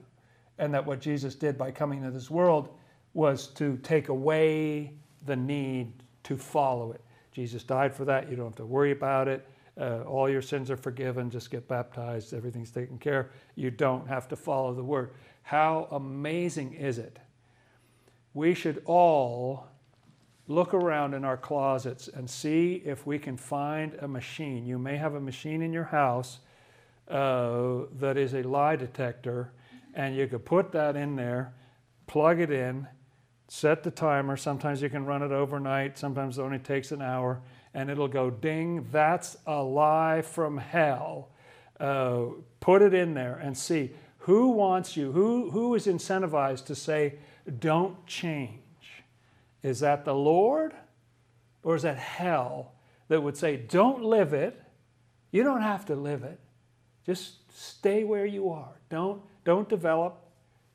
[0.59, 2.69] And that what Jesus did by coming to this world
[3.15, 4.93] was to take away
[5.25, 5.93] the need
[6.25, 7.01] to follow it.
[7.33, 8.31] Jesus died for that.
[8.31, 9.47] You don't have to worry about it.
[9.81, 11.31] Uh, all your sins are forgiven.
[11.31, 12.35] Just get baptized.
[12.35, 13.31] Everything's taken care.
[13.55, 15.13] You don't have to follow the word.
[15.43, 17.19] How amazing is it?
[18.35, 19.69] We should all
[20.49, 24.67] look around in our closets and see if we can find a machine.
[24.67, 26.41] You may have a machine in your house
[27.09, 29.53] uh, that is a lie detector,
[29.95, 31.55] and you could put that in there,
[32.07, 32.87] plug it in,
[33.53, 34.37] set the timer.
[34.37, 37.41] Sometimes you can run it overnight, sometimes it only takes an hour,
[37.75, 41.31] and it'll go ding, that's a lie from hell.
[41.81, 42.27] Uh,
[42.61, 47.15] put it in there and see who wants you, who, who is incentivized to say,
[47.59, 48.61] don't change.
[49.65, 50.73] Is that the Lord
[51.65, 52.75] or is that hell
[53.09, 54.63] that would say, don't live it?
[55.33, 56.39] You don't have to live it.
[57.05, 58.77] Just stay where you are.
[58.91, 60.23] Don't, don't develop.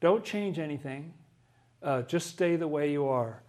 [0.01, 1.13] Don't change anything.
[1.85, 3.41] Uh, just stay the way you are.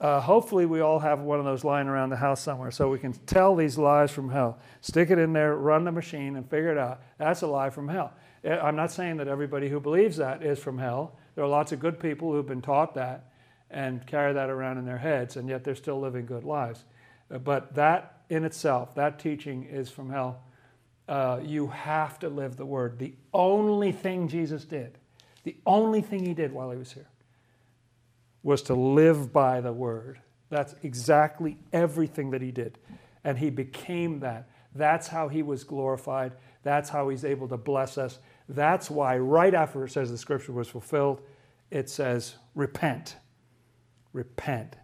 [0.00, 2.98] Uh, hopefully, we all have one of those lying around the house somewhere so we
[2.98, 4.58] can tell these lies from hell.
[4.80, 7.02] Stick it in there, run the machine, and figure it out.
[7.18, 8.12] That's a lie from hell.
[8.44, 11.16] Uh, I'm not saying that everybody who believes that is from hell.
[11.34, 13.32] There are lots of good people who've been taught that
[13.70, 16.84] and carry that around in their heads, and yet they're still living good lives.
[17.32, 20.42] Uh, but that in itself, that teaching is from hell
[21.08, 22.98] uh, you have to live the word.
[22.98, 24.98] The only thing Jesus did,
[25.44, 27.08] the only thing he did while he was here,
[28.42, 30.20] was to live by the word.
[30.50, 32.78] That's exactly everything that he did.
[33.24, 34.48] And he became that.
[34.74, 36.32] That's how he was glorified.
[36.62, 38.18] That's how he's able to bless us.
[38.48, 41.22] That's why, right after it says the scripture was fulfilled,
[41.70, 43.16] it says, repent.
[44.12, 44.76] Repent.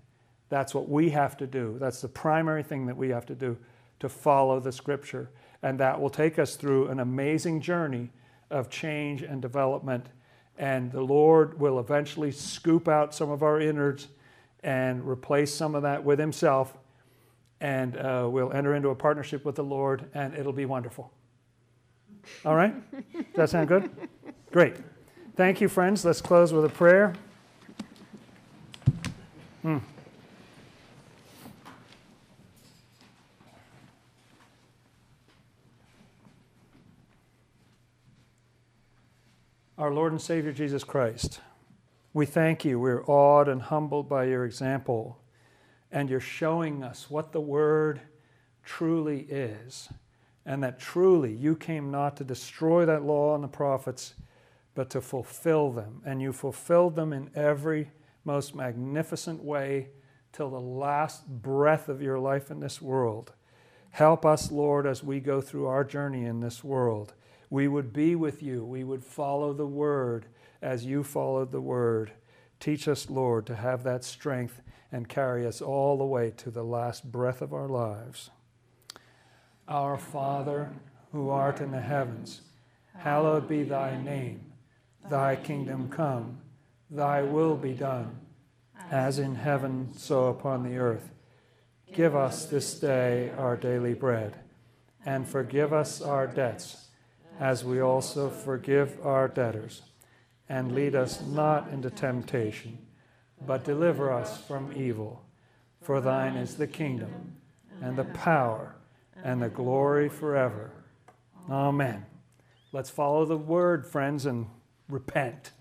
[0.49, 1.77] That's what we have to do.
[1.79, 3.59] That's the primary thing that we have to do
[4.01, 5.31] to follow the scripture.
[5.63, 8.11] And that will take us through an amazing journey
[8.51, 10.07] of change and development.
[10.59, 14.09] And the Lord will eventually scoop out some of our innards
[14.63, 16.77] and replace some of that with Himself.
[17.61, 21.13] And uh, we'll enter into a partnership with the Lord, and it'll be wonderful.
[22.45, 22.75] All right?
[23.13, 23.91] Does that sound good?
[24.53, 24.77] Great.
[25.37, 26.05] Thank you, friends.
[26.05, 27.15] Let's close with a prayer.
[29.63, 29.79] Hmm.
[39.79, 41.41] Our Lord and Savior Jesus Christ,
[42.13, 42.81] we thank you.
[42.81, 45.21] We're awed and humbled by your example,
[45.93, 48.01] and you're showing us what the Word
[48.65, 49.89] truly is,
[50.45, 54.15] and that truly you came not to destroy that law and the prophets,
[54.75, 56.03] but to fulfill them.
[56.05, 57.93] And you fulfilled them in every
[58.25, 59.91] most magnificent way
[60.33, 63.33] till the last breath of your life in this world.
[63.91, 67.15] Help us, Lord, as we go through our journey in this world.
[67.51, 68.65] We would be with you.
[68.65, 70.27] We would follow the word
[70.61, 72.13] as you followed the word.
[72.61, 76.65] Teach us, Lord, to have that strength and carry us all the way to the
[76.65, 78.31] last breath of our lives.
[79.69, 80.73] Our Father,
[81.13, 82.41] who art in the heavens,
[82.97, 84.41] hallowed be thy name.
[85.09, 86.39] Thy kingdom come,
[86.91, 88.19] thy will be done,
[88.91, 91.11] as in heaven, so upon the earth.
[91.95, 94.37] Give us this day our daily bread,
[95.07, 96.88] and forgive us our debts,
[97.39, 99.83] as we also forgive our debtors.
[100.49, 102.79] And lead us not into temptation,
[103.47, 105.23] but deliver us from evil.
[105.83, 107.37] For thine is the kingdom,
[107.83, 108.75] and the power,
[109.23, 110.71] and the glory forever.
[111.51, 112.07] Amen.
[112.73, 114.47] Let's follow the word, friends, and
[114.89, 115.53] repent.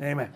[0.00, 0.32] Amen.